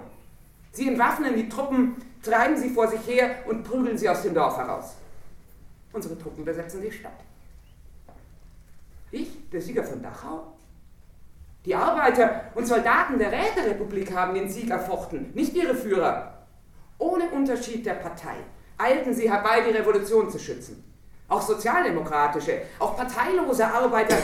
Sie 0.71 0.87
entwaffnen 0.87 1.35
die 1.35 1.49
Truppen, 1.49 1.95
treiben 2.21 2.55
sie 2.55 2.69
vor 2.69 2.87
sich 2.87 3.05
her 3.07 3.43
und 3.47 3.63
prügeln 3.63 3.97
sie 3.97 4.07
aus 4.07 4.21
dem 4.21 4.35
Dorf 4.35 4.57
heraus. 4.57 4.95
Unsere 5.91 6.19
Truppen 6.19 6.45
besetzen 6.45 6.81
die 6.81 6.91
Stadt. 6.91 7.19
Ich, 9.11 9.49
der 9.49 9.61
Sieger 9.61 9.83
von 9.83 10.03
Dachau? 10.03 10.53
Die 11.69 11.75
Arbeiter 11.75 12.45
und 12.55 12.65
Soldaten 12.65 13.19
der 13.19 13.31
Räterepublik 13.31 14.15
haben 14.15 14.33
den 14.33 14.49
Sieg 14.49 14.71
erfochten, 14.71 15.29
nicht 15.35 15.55
ihre 15.55 15.75
Führer. 15.75 16.33
Ohne 16.97 17.29
Unterschied 17.29 17.85
der 17.85 17.93
Partei 17.93 18.37
eilten 18.75 19.13
sie 19.13 19.29
herbei, 19.29 19.61
die 19.61 19.77
Revolution 19.77 20.31
zu 20.31 20.39
schützen. 20.39 20.83
Auch 21.27 21.43
sozialdemokratische, 21.43 22.63
auch 22.79 22.97
parteilose 22.97 23.67
Arbeiter, 23.67 24.17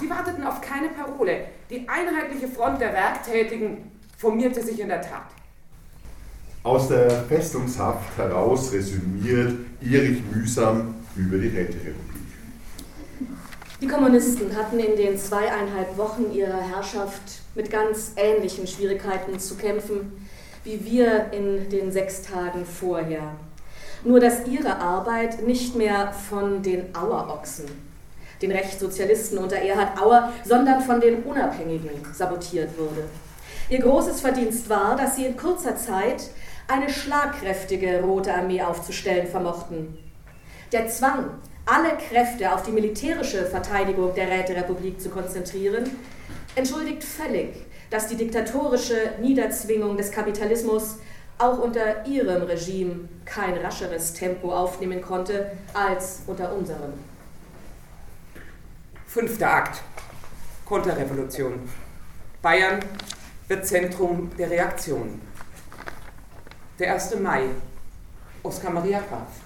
sie 0.00 0.08
warteten 0.08 0.46
auf 0.46 0.62
keine 0.62 0.88
Parole. 0.88 1.48
Die 1.68 1.86
einheitliche 1.86 2.48
Front 2.48 2.80
der 2.80 2.94
Werktätigen 2.94 3.92
formierte 4.16 4.62
sich 4.62 4.80
in 4.80 4.88
der 4.88 5.02
Tat. 5.02 5.26
Aus 6.62 6.88
der 6.88 7.10
Festungshaft 7.24 8.16
heraus 8.16 8.72
resümiert 8.72 9.52
Erich 9.82 10.22
mühsam 10.32 10.94
über 11.14 11.36
die 11.36 11.48
Räterepublik. 11.48 12.05
Die 13.82 13.88
Kommunisten 13.88 14.56
hatten 14.56 14.78
in 14.78 14.96
den 14.96 15.18
zweieinhalb 15.18 15.98
Wochen 15.98 16.32
ihrer 16.32 16.60
Herrschaft 16.60 17.20
mit 17.54 17.70
ganz 17.70 18.12
ähnlichen 18.16 18.66
Schwierigkeiten 18.66 19.38
zu 19.38 19.54
kämpfen, 19.56 20.26
wie 20.64 20.82
wir 20.82 21.30
in 21.32 21.68
den 21.68 21.92
sechs 21.92 22.22
Tagen 22.22 22.64
vorher. 22.64 23.32
Nur 24.02 24.18
dass 24.18 24.46
ihre 24.46 24.78
Arbeit 24.78 25.46
nicht 25.46 25.76
mehr 25.76 26.10
von 26.12 26.62
den 26.62 26.96
Auerochsen, 26.96 27.66
den 28.40 28.50
Rechtssozialisten 28.50 29.36
unter 29.36 29.56
Erhard 29.56 30.00
Auer, 30.00 30.32
sondern 30.42 30.80
von 30.80 30.98
den 30.98 31.22
Unabhängigen 31.24 31.90
sabotiert 32.14 32.78
wurde. 32.78 33.04
Ihr 33.68 33.80
großes 33.80 34.22
Verdienst 34.22 34.70
war, 34.70 34.96
dass 34.96 35.16
sie 35.16 35.26
in 35.26 35.36
kurzer 35.36 35.76
Zeit 35.76 36.30
eine 36.66 36.88
schlagkräftige 36.88 38.00
Rote 38.00 38.32
Armee 38.32 38.62
aufzustellen 38.62 39.26
vermochten. 39.26 39.98
Der 40.72 40.88
Zwang, 40.88 41.26
alle 41.66 41.96
Kräfte 41.96 42.54
auf 42.54 42.62
die 42.62 42.70
militärische 42.70 43.44
Verteidigung 43.44 44.14
der 44.14 44.30
Räterepublik 44.30 45.00
zu 45.00 45.10
konzentrieren, 45.10 45.90
entschuldigt 46.54 47.02
völlig, 47.02 47.66
dass 47.90 48.06
die 48.06 48.16
diktatorische 48.16 49.14
Niederzwingung 49.20 49.96
des 49.96 50.12
Kapitalismus 50.12 50.98
auch 51.38 51.58
unter 51.58 52.06
ihrem 52.06 52.42
Regime 52.44 53.08
kein 53.24 53.58
rascheres 53.58 54.14
Tempo 54.14 54.52
aufnehmen 54.52 55.02
konnte 55.02 55.50
als 55.74 56.22
unter 56.26 56.54
unserem. 56.54 56.94
Fünfter 59.06 59.52
Akt. 59.52 59.82
Konterrevolution. 60.64 61.68
Bayern 62.42 62.80
wird 63.48 63.66
Zentrum 63.66 64.30
der 64.36 64.50
Reaktion. 64.50 65.20
Der 66.78 66.94
1. 66.94 67.18
Mai. 67.20 67.44
Oskar 68.42 68.70
Maria 68.70 69.00
Graf. 69.00 69.45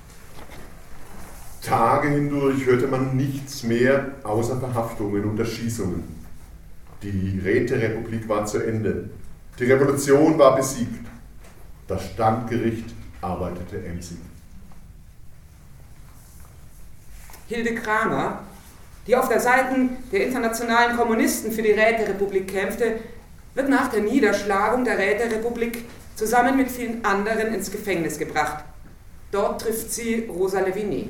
Tage 1.62 2.08
hindurch 2.08 2.64
hörte 2.64 2.86
man 2.86 3.16
nichts 3.16 3.62
mehr 3.62 4.12
außer 4.24 4.58
Verhaftungen 4.58 5.24
und 5.24 5.38
Erschießungen. 5.38 6.04
Die 7.02 7.40
Räterepublik 7.44 8.28
war 8.28 8.46
zu 8.46 8.58
Ende. 8.58 9.10
Die 9.58 9.64
Revolution 9.64 10.38
war 10.38 10.56
besiegt. 10.56 11.06
Das 11.86 12.04
Standgericht 12.10 12.94
arbeitete 13.20 13.84
emsig. 13.84 14.18
Hilde 17.48 17.74
Kramer, 17.74 18.44
die 19.06 19.16
auf 19.16 19.28
der 19.28 19.40
Seite 19.40 19.74
der 20.12 20.26
internationalen 20.26 20.96
Kommunisten 20.96 21.52
für 21.52 21.62
die 21.62 21.72
Räterepublik 21.72 22.48
kämpfte, 22.48 23.00
wird 23.54 23.68
nach 23.68 23.88
der 23.88 24.02
Niederschlagung 24.02 24.84
der 24.84 24.98
Räterepublik 24.98 25.84
zusammen 26.14 26.56
mit 26.56 26.70
vielen 26.70 27.04
anderen 27.04 27.52
ins 27.52 27.70
Gefängnis 27.70 28.18
gebracht. 28.18 28.64
Dort 29.32 29.62
trifft 29.62 29.90
sie 29.90 30.26
Rosa 30.28 30.60
Levinet. 30.60 31.08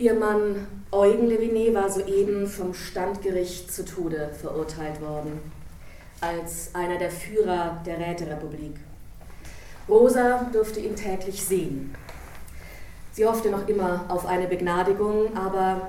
Ihr 0.00 0.14
Mann 0.14 0.68
Eugen 0.92 1.26
Levinet 1.26 1.74
war 1.74 1.90
soeben 1.90 2.46
vom 2.46 2.72
Standgericht 2.72 3.72
zu 3.72 3.84
Tode 3.84 4.30
verurteilt 4.40 5.00
worden, 5.00 5.40
als 6.20 6.72
einer 6.72 6.98
der 6.98 7.10
Führer 7.10 7.82
der 7.84 7.98
Räterepublik. 7.98 8.76
Rosa 9.88 10.48
durfte 10.52 10.78
ihn 10.78 10.94
täglich 10.94 11.42
sehen. 11.42 11.96
Sie 13.10 13.26
hoffte 13.26 13.50
noch 13.50 13.66
immer 13.66 14.04
auf 14.06 14.24
eine 14.24 14.46
Begnadigung, 14.46 15.36
aber 15.36 15.88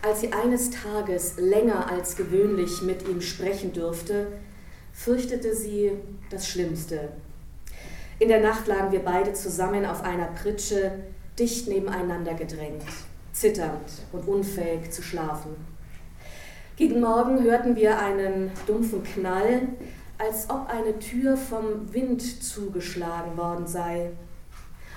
als 0.00 0.22
sie 0.22 0.32
eines 0.32 0.70
Tages 0.70 1.34
länger 1.36 1.92
als 1.92 2.16
gewöhnlich 2.16 2.80
mit 2.80 3.06
ihm 3.06 3.20
sprechen 3.20 3.74
durfte, 3.74 4.28
fürchtete 4.94 5.54
sie 5.54 5.92
das 6.30 6.48
Schlimmste. 6.48 7.10
In 8.18 8.28
der 8.28 8.40
Nacht 8.40 8.66
lagen 8.66 8.92
wir 8.92 9.00
beide 9.00 9.34
zusammen 9.34 9.84
auf 9.84 10.02
einer 10.04 10.28
Pritsche, 10.28 10.92
dicht 11.38 11.68
nebeneinander 11.68 12.32
gedrängt 12.32 12.84
zitternd 13.32 13.90
und 14.12 14.28
unfähig 14.28 14.90
zu 14.90 15.02
schlafen. 15.02 15.56
Gegen 16.76 17.00
Morgen 17.00 17.42
hörten 17.42 17.76
wir 17.76 17.98
einen 17.98 18.50
dumpfen 18.66 19.02
Knall, 19.04 19.68
als 20.18 20.48
ob 20.48 20.68
eine 20.68 20.98
Tür 20.98 21.36
vom 21.36 21.92
Wind 21.92 22.22
zugeschlagen 22.42 23.36
worden 23.36 23.66
sei. 23.66 24.10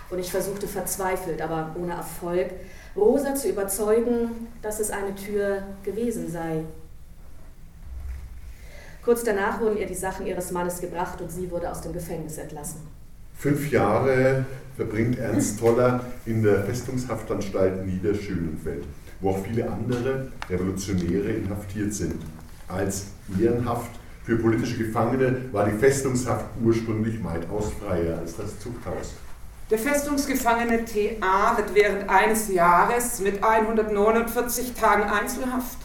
Und 0.10 0.20
ich 0.20 0.32
versuchte 0.32 0.68
verzweifelt, 0.68 1.42
aber 1.42 1.76
ohne 1.80 1.94
Erfolg, 1.94 2.52
Rosa 2.96 3.36
zu 3.36 3.50
überzeugen, 3.50 4.48
dass 4.62 4.80
es 4.80 4.92
eine 4.92 5.16
Tür 5.16 5.64
gewesen 5.84 6.32
sei. 6.32 6.64
Kurz 9.04 9.24
danach 9.24 9.60
wurden 9.60 9.78
ihr 9.78 9.86
die 9.86 9.94
Sachen 9.96 10.26
ihres 10.26 10.52
Mannes 10.52 10.80
gebracht 10.80 11.22
und 11.22 11.32
sie 11.32 11.52
wurde 11.52 11.70
aus 11.70 11.82
dem 11.82 11.94
Gefängnis 11.94 12.38
entlassen. 12.38 12.82
Fünf 13.38 13.72
Jahre 13.72 14.46
verbringt 14.76 15.18
Ernst 15.20 15.60
Toller 15.60 16.06
in 16.26 16.44
der 16.44 16.64
Festungshaftanstalt 16.64 17.86
Niederschönenfeld, 17.86 18.84
wo 19.22 19.32
auch 19.32 19.46
viele 19.46 19.70
andere 19.70 20.32
Revolutionäre 20.50 21.32
inhaftiert 21.32 21.94
sind. 21.94 22.22
Als 22.68 23.08
Ehrenhaft 23.40 23.92
für 24.24 24.38
politische 24.38 24.78
Gefangene 24.78 25.46
war 25.52 25.66
die 25.66 25.78
Festungshaft 25.78 26.46
ursprünglich 26.64 27.24
weitaus 27.24 27.72
freier 27.74 28.18
als 28.18 28.36
das 28.36 28.60
Zuchthaus. 28.60 29.14
Der 29.70 29.80
Festungsgefangene 29.80 30.86
TA 30.86 31.58
wird 31.58 31.74
während 31.74 32.10
eines 32.10 32.52
Jahres 32.52 33.20
mit 33.20 33.44
149 33.44 34.74
Tagen 34.74 35.04
Einzelhaft, 35.04 35.78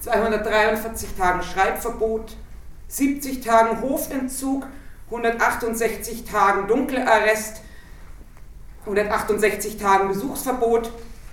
243 0.00 1.10
Tagen 1.16 1.42
Schreibverbot, 1.42 2.36
70 2.88 3.40
Tagen 3.40 3.82
Hofentzug, 3.82 4.66
168 5.10 6.24
Tagen 6.24 6.68
Dunkelarrest, 6.68 7.62
168 8.84 9.76
Tagen 9.76 10.08
Besuchsverbot, 10.08 10.92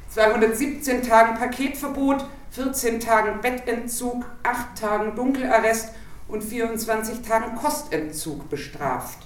217 0.10 1.04
Tagen 1.04 1.38
Paketverbot, 1.38 2.26
14 2.52 3.00
Tagen 3.00 3.42
Bettentzug, 3.42 4.26
8 4.44 4.80
Tagen 4.80 5.16
Dunkelarrest 5.16 5.90
und 6.28 6.44
24 6.44 7.22
Tagen 7.22 7.56
Kostentzug 7.56 8.50
bestraft. 8.50 9.20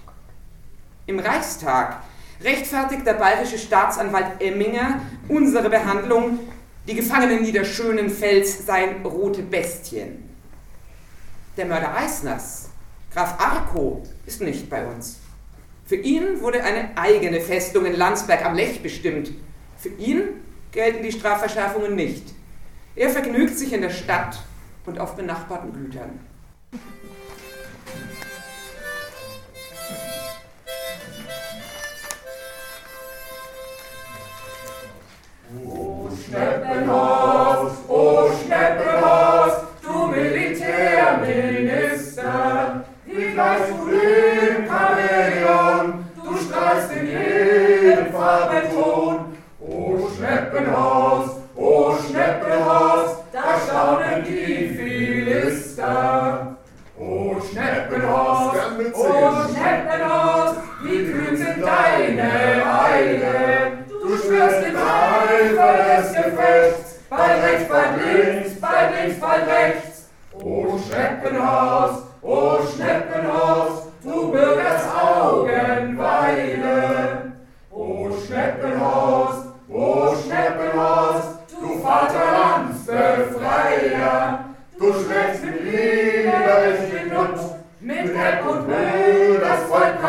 Im 1.05 1.20
Reichstag 1.20 2.01
rechtfertigt 2.41 3.05
der 3.05 3.13
bayerische 3.13 3.57
Staatsanwalt 3.57 4.41
Emminger 4.41 5.01
unsere 5.28 5.70
Behandlung, 5.70 6.39
die 6.88 6.95
Gefangenen 6.95 7.41
Niederschönenfels 7.41 8.65
seien 8.65 9.05
rote 9.05 9.43
Bestien. 9.43 10.30
Der 11.57 11.65
Mörder 11.65 11.95
Eisners, 11.95 12.70
Graf 13.13 13.39
Arco, 13.39 14.03
ist 14.26 14.41
nicht 14.41 14.70
bei 14.70 14.86
uns. 14.86 15.17
Für 15.90 15.96
ihn 15.96 16.42
wurde 16.42 16.64
eine 16.64 16.96
eigene 16.98 17.42
Festung 17.42 17.86
in 17.88 17.96
Landsberg 17.96 18.46
am 18.46 18.54
Lech 18.54 18.84
bestimmt. 18.84 19.32
Für 19.76 19.90
ihn 19.90 20.22
gelten 20.72 21.02
die 21.02 21.12
Strafverschärfungen 21.12 21.96
nicht. 21.96 22.32
Er 22.96 23.10
vergnügt 23.10 23.58
sich 23.58 23.74
in 23.74 23.82
der 23.82 23.90
Stadt 23.90 24.38
und 24.86 25.00
auf 25.00 25.16
benachbarten 25.16 25.74
Gütern. 25.74 26.20
O 35.66 36.08
Schneppenhaus, 36.24 37.72
o 37.88 38.30
Schneppenhaus, 38.46 39.54
du 39.82 40.06
Militärminister, 40.06 42.86
wie 43.20 43.34
gleich 43.34 43.67
du 43.67 43.89
dem 43.89 44.67
Chamäleon, 44.70 46.05
du 46.24 46.38
strahlst 46.38 46.91
in 46.93 47.07
jedem 47.07 48.13
Farbenton. 48.13 49.38
O 49.59 50.07
Schneppenhaus, 50.15 51.30
o 51.55 51.95
Schneppenhaus, 51.97 53.17
da 53.34 53.59
staunen 53.65 54.24
die 54.24 54.70
Philister. 54.70 56.55
O 56.97 57.36
Schneppenhaus, 57.41 58.55
o 58.93 59.49
Schneppenhaus, 59.51 60.55
wie 60.84 61.11
grün 61.11 61.38
sind 61.38 61.61
deine 61.61 62.63
Weiden. 62.65 63.86
Du 63.89 64.17
schwörst 64.17 64.65
im 64.65 64.76
Eifer 64.76 65.74
des 65.84 66.13
Gefechts, 66.13 66.99
bald 67.09 67.43
rechts, 67.43 67.70
bald 67.70 67.91
links, 68.01 68.61
bald 68.61 68.91
links, 68.95 69.20
bald 69.20 69.47
rechts. 69.47 69.99
O 70.42 70.78
Schneppenhaus, 70.78 72.04
o 72.22 72.60
Schneppenhaus, 72.66 73.88
du 74.04 74.32
Bürgers 74.32 74.84
Augenweide. 74.96 76.64
O 77.72 78.10
Schneppenhaus, 78.26 79.46
o 79.68 80.16
Schneppenhaus, 80.16 81.24
du 81.50 81.82
Vaterlandsbefehl. 81.82 83.40
Bayer. 83.50 84.46
Du 84.78 84.94
schlägst 84.94 85.44
mit 85.44 85.66
widerlichen 85.66 87.10
Nutz, 87.14 87.42
mit 87.82 88.16
Eck 88.16 88.46
und 88.50 88.68
Müll 88.68 89.40
das 89.40 89.64
Volk 89.64 90.02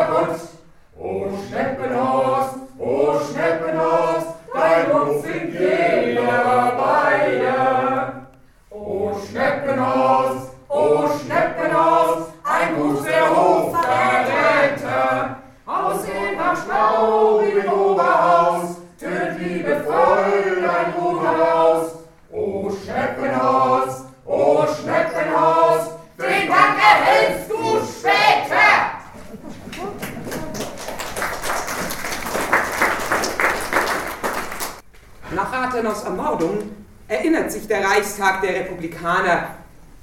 der 37.71 37.85
Reichstag 37.85 38.41
der 38.41 38.53
Republikaner, 38.53 39.55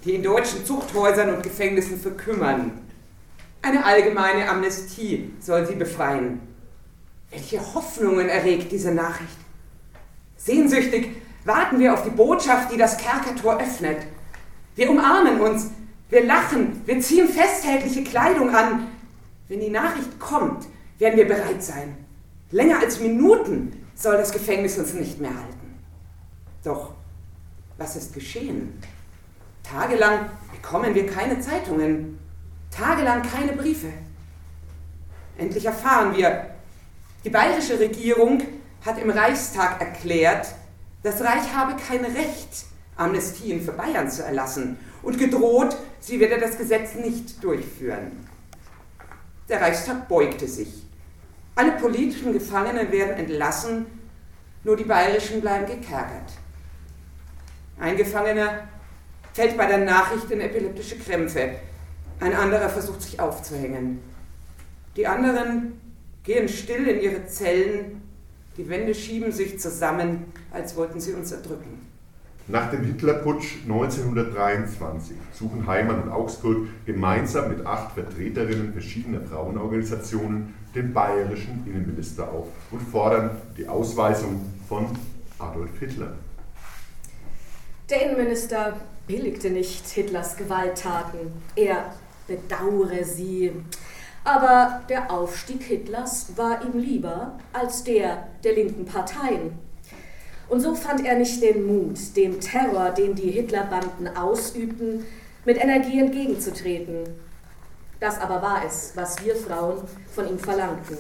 die 0.03 0.15
in 0.15 0.23
deutschen 0.23 0.65
Zuchthäusern 0.65 1.35
und 1.35 1.43
Gefängnissen 1.43 2.01
verkümmern. 2.01 2.73
Eine 3.61 3.85
allgemeine 3.85 4.49
Amnestie 4.49 5.31
soll 5.39 5.67
sie 5.67 5.75
befreien. 5.75 6.41
Welche 7.31 7.61
Hoffnungen 7.75 8.31
erregt 8.31 8.73
diese 8.73 8.91
Nachricht? 8.91 9.37
Sehnsüchtig 10.39 11.11
warten 11.45 11.79
wir 11.79 11.93
auf 11.93 12.05
die 12.05 12.11
Botschaft, 12.11 12.73
die 12.73 12.79
das 12.79 12.97
Kerkertor 12.97 13.61
öffnet. 13.61 13.99
Wir 14.75 14.89
umarmen 14.89 15.39
uns, 15.39 15.67
wir 16.09 16.25
lachen, 16.25 16.83
wir 16.87 16.99
ziehen 17.03 17.29
festhältliche 17.29 18.03
Kleidung 18.03 18.55
an. 18.55 18.87
Wenn 19.49 19.61
die 19.61 19.69
Nachricht 19.69 20.19
kommt, 20.19 20.67
werden 20.99 21.19
wir 21.19 21.29
bereit 21.29 21.63
sein. 21.63 21.97
Länger 22.51 22.81
als 22.81 22.99
Minuten 23.01 23.85
soll 23.95 24.17
das 24.17 24.33
Gefängnis 24.33 24.79
uns 24.79 24.95
nicht 24.95 25.21
mehr 25.21 25.35
halten. 25.35 25.79
Doch 26.65 26.93
was 27.79 27.97
ist 27.97 28.13
geschehen? 28.13 28.79
Tagelang 29.63 30.29
bekommen 30.53 30.95
wir 30.95 31.07
keine 31.07 31.41
Zeitungen, 31.41 32.19
tagelang 32.71 33.23
keine 33.23 33.53
Briefe. 33.53 33.89
Endlich 35.39 35.65
erfahren 35.65 36.17
wir, 36.17 36.51
die 37.25 37.31
bayerische 37.31 37.79
Regierung 37.79 38.43
hat 38.85 38.99
im 38.99 39.11
Reichstag 39.11 39.81
erklärt, 39.81 40.49
das 41.03 41.21
Reich 41.21 41.55
habe 41.55 41.77
kein 41.81 42.05
Recht, 42.05 42.67
Amnestien 42.97 43.61
für 43.61 43.73
Bayern 43.73 44.11
zu 44.11 44.25
erlassen 44.25 44.79
und 45.03 45.19
gedroht, 45.19 45.77
sie 46.01 46.19
werde 46.19 46.39
das 46.39 46.59
Gesetz 46.59 46.95
nicht 46.95 47.43
durchführen. 47.43 48.29
Der 49.49 49.61
Reichstag 49.61 50.09
beugte 50.09 50.49
sich. 50.49 50.85
Alle 51.55 51.73
politischen 51.73 52.33
Gefangenen 52.33 52.91
werden 52.91 53.17
entlassen, 53.17 53.87
nur 54.65 54.77
die 54.77 54.85
bayerischen 54.85 55.41
bleiben 55.41 55.67
gekerkert. 55.67 56.33
Ein 57.81 57.97
Gefangener 57.97 58.69
fällt 59.33 59.57
bei 59.57 59.67
der 59.67 59.79
Nachricht 59.79 60.31
in 60.31 60.41
epileptische 60.41 60.99
Krämpfe, 60.99 61.51
ein 62.21 62.35
anderer 62.35 62.69
versucht 62.69 63.03
sich 63.03 63.21
aufzuhängen. 63.21 64.01
Die 64.97 65.07
anderen 65.07 65.81
gehen 66.25 66.49
still 66.49 66.89
in 66.89 67.01
ihre 67.01 67.27
Zellen, 67.27 68.03
die 68.57 68.69
Wände 68.69 68.95
schieben 68.95 69.31
sich 69.31 69.61
zusammen, 69.61 70.33
als 70.51 70.75
wollten 70.75 71.01
sie 71.01 71.13
uns 71.13 71.31
erdrücken. 71.31 71.87
Nach 72.49 72.71
dem 72.71 72.83
Hitlerputsch 72.83 73.59
1923 73.63 75.17
suchen 75.33 75.67
Heimann 75.67 76.03
und 76.03 76.09
Augsburg 76.09 76.67
gemeinsam 76.87 77.51
mit 77.51 77.65
acht 77.65 77.93
Vertreterinnen 77.93 78.73
verschiedener 78.73 79.21
Frauenorganisationen 79.21 80.55
den 80.75 80.93
bayerischen 80.93 81.65
Innenminister 81.67 82.29
auf 82.33 82.49
und 82.71 82.81
fordern 82.81 83.31
die 83.57 83.69
Ausweisung 83.69 84.41
von 84.69 84.87
Adolf 85.39 85.79
Hitler. 85.79 86.15
Der 87.91 88.03
Innenminister 88.03 88.79
billigte 89.07 89.49
nicht 89.49 89.89
Hitlers 89.89 90.37
Gewalttaten. 90.37 91.33
Er 91.57 91.95
bedauere 92.27 93.03
sie. 93.03 93.51
Aber 94.25 94.83
der 94.91 95.11
Aufstieg 95.11 95.63
Hitlers 95.63 96.37
war 96.37 96.63
ihm 96.63 96.79
lieber 96.79 97.39
als 97.55 97.85
der 97.85 98.29
der 98.45 98.53
linken 98.53 98.85
Parteien. 98.85 99.59
Und 100.51 100.61
so 100.61 100.75
fand 100.75 101.07
er 101.07 101.17
nicht 101.17 101.43
den 101.43 101.67
Mut, 101.67 102.15
dem 102.15 102.39
Terror, 102.41 102.91
den 102.91 103.15
die 103.15 103.31
Hitlerbanden 103.31 104.15
ausübten, 104.15 105.07
mit 105.47 105.57
Energie 105.57 106.01
entgegenzutreten. 106.01 107.05
Das 108.01 108.19
aber 108.21 108.43
war 108.43 108.65
es, 108.67 108.93
was 108.97 109.25
wir 109.25 109.35
Frauen 109.35 109.81
von 110.15 110.29
ihm 110.29 110.39
verlangten. 110.39 110.99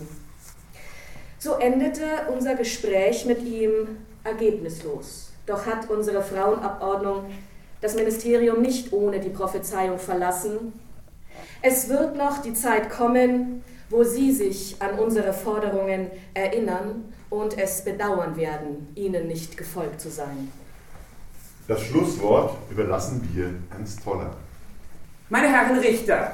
So 1.39 1.55
endete 1.57 2.05
unser 2.33 2.55
Gespräch 2.55 3.27
mit 3.27 3.43
ihm 3.43 3.99
ergebnislos. 4.25 5.28
Doch 5.49 5.65
hat 5.65 5.89
unsere 5.89 6.23
Frauenabordnung 6.23 7.25
das 7.81 7.95
Ministerium 7.95 8.61
nicht 8.61 8.93
ohne 8.93 9.19
die 9.19 9.31
Prophezeiung 9.31 9.99
verlassen. 9.99 10.75
Es 11.63 11.89
wird 11.89 12.17
noch 12.17 12.43
die 12.43 12.53
Zeit 12.53 12.91
kommen, 12.91 13.65
wo 13.89 14.05
Sie 14.05 14.31
sich 14.33 14.77
an 14.81 14.99
unsere 14.99 15.33
Forderungen 15.33 16.11
erinnern 16.35 17.15
und 17.31 17.57
es 17.57 17.83
bedauern 17.83 18.37
werden, 18.37 18.93
ihnen 18.95 19.27
nicht 19.27 19.57
gefolgt 19.57 20.03
zu 20.03 20.11
sein. 20.11 20.53
Das 21.67 21.83
Schlusswort 21.83 22.55
überlassen 22.71 23.27
wir 23.33 23.55
Ernst 23.71 24.05
Toller. 24.05 24.37
Meine 25.31 25.49
Herren 25.49 25.79
Richter, 25.79 26.33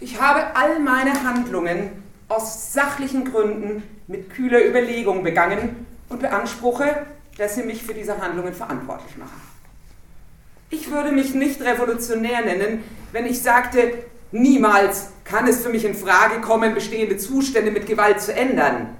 ich 0.00 0.20
habe 0.20 0.56
all 0.56 0.80
meine 0.80 1.22
Handlungen 1.22 2.02
aus 2.28 2.72
sachlichen 2.72 3.30
Gründen 3.30 3.84
mit 4.08 4.30
kühler 4.30 4.64
Überlegung 4.66 5.22
begangen 5.22 5.86
und 6.08 6.20
beanspruche, 6.20 7.06
dass 7.38 7.54
Sie 7.54 7.62
mich 7.62 7.82
für 7.82 7.94
diese 7.94 8.18
Handlungen 8.18 8.54
verantwortlich 8.54 9.16
machen. 9.16 9.40
Ich 10.70 10.90
würde 10.90 11.12
mich 11.12 11.34
nicht 11.34 11.60
revolutionär 11.60 12.44
nennen, 12.44 12.82
wenn 13.12 13.26
ich 13.26 13.42
sagte, 13.42 13.92
niemals 14.30 15.10
kann 15.24 15.46
es 15.46 15.62
für 15.62 15.68
mich 15.68 15.84
in 15.84 15.94
Frage 15.94 16.40
kommen, 16.40 16.74
bestehende 16.74 17.18
Zustände 17.18 17.70
mit 17.70 17.86
Gewalt 17.86 18.20
zu 18.20 18.34
ändern. 18.34 18.96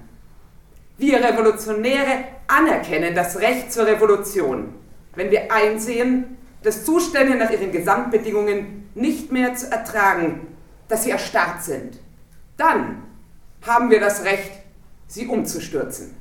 Wir 0.97 1.23
Revolutionäre 1.23 2.25
anerkennen 2.47 3.15
das 3.15 3.39
Recht 3.39 3.73
zur 3.73 3.87
Revolution, 3.87 4.75
wenn 5.15 5.31
wir 5.31 5.51
einsehen, 5.51 6.37
dass 6.61 6.85
Zustände 6.85 7.35
nach 7.35 7.49
ihren 7.49 7.71
Gesamtbedingungen 7.71 8.89
nicht 8.95 9.31
mehr 9.31 9.55
zu 9.55 9.71
ertragen, 9.71 10.47
dass 10.87 11.03
sie 11.03 11.11
erstarrt 11.11 11.63
sind. 11.63 11.99
Dann 12.57 13.03
haben 13.65 13.89
wir 13.89 13.99
das 13.99 14.23
Recht, 14.23 14.51
sie 15.07 15.25
umzustürzen. 15.27 16.15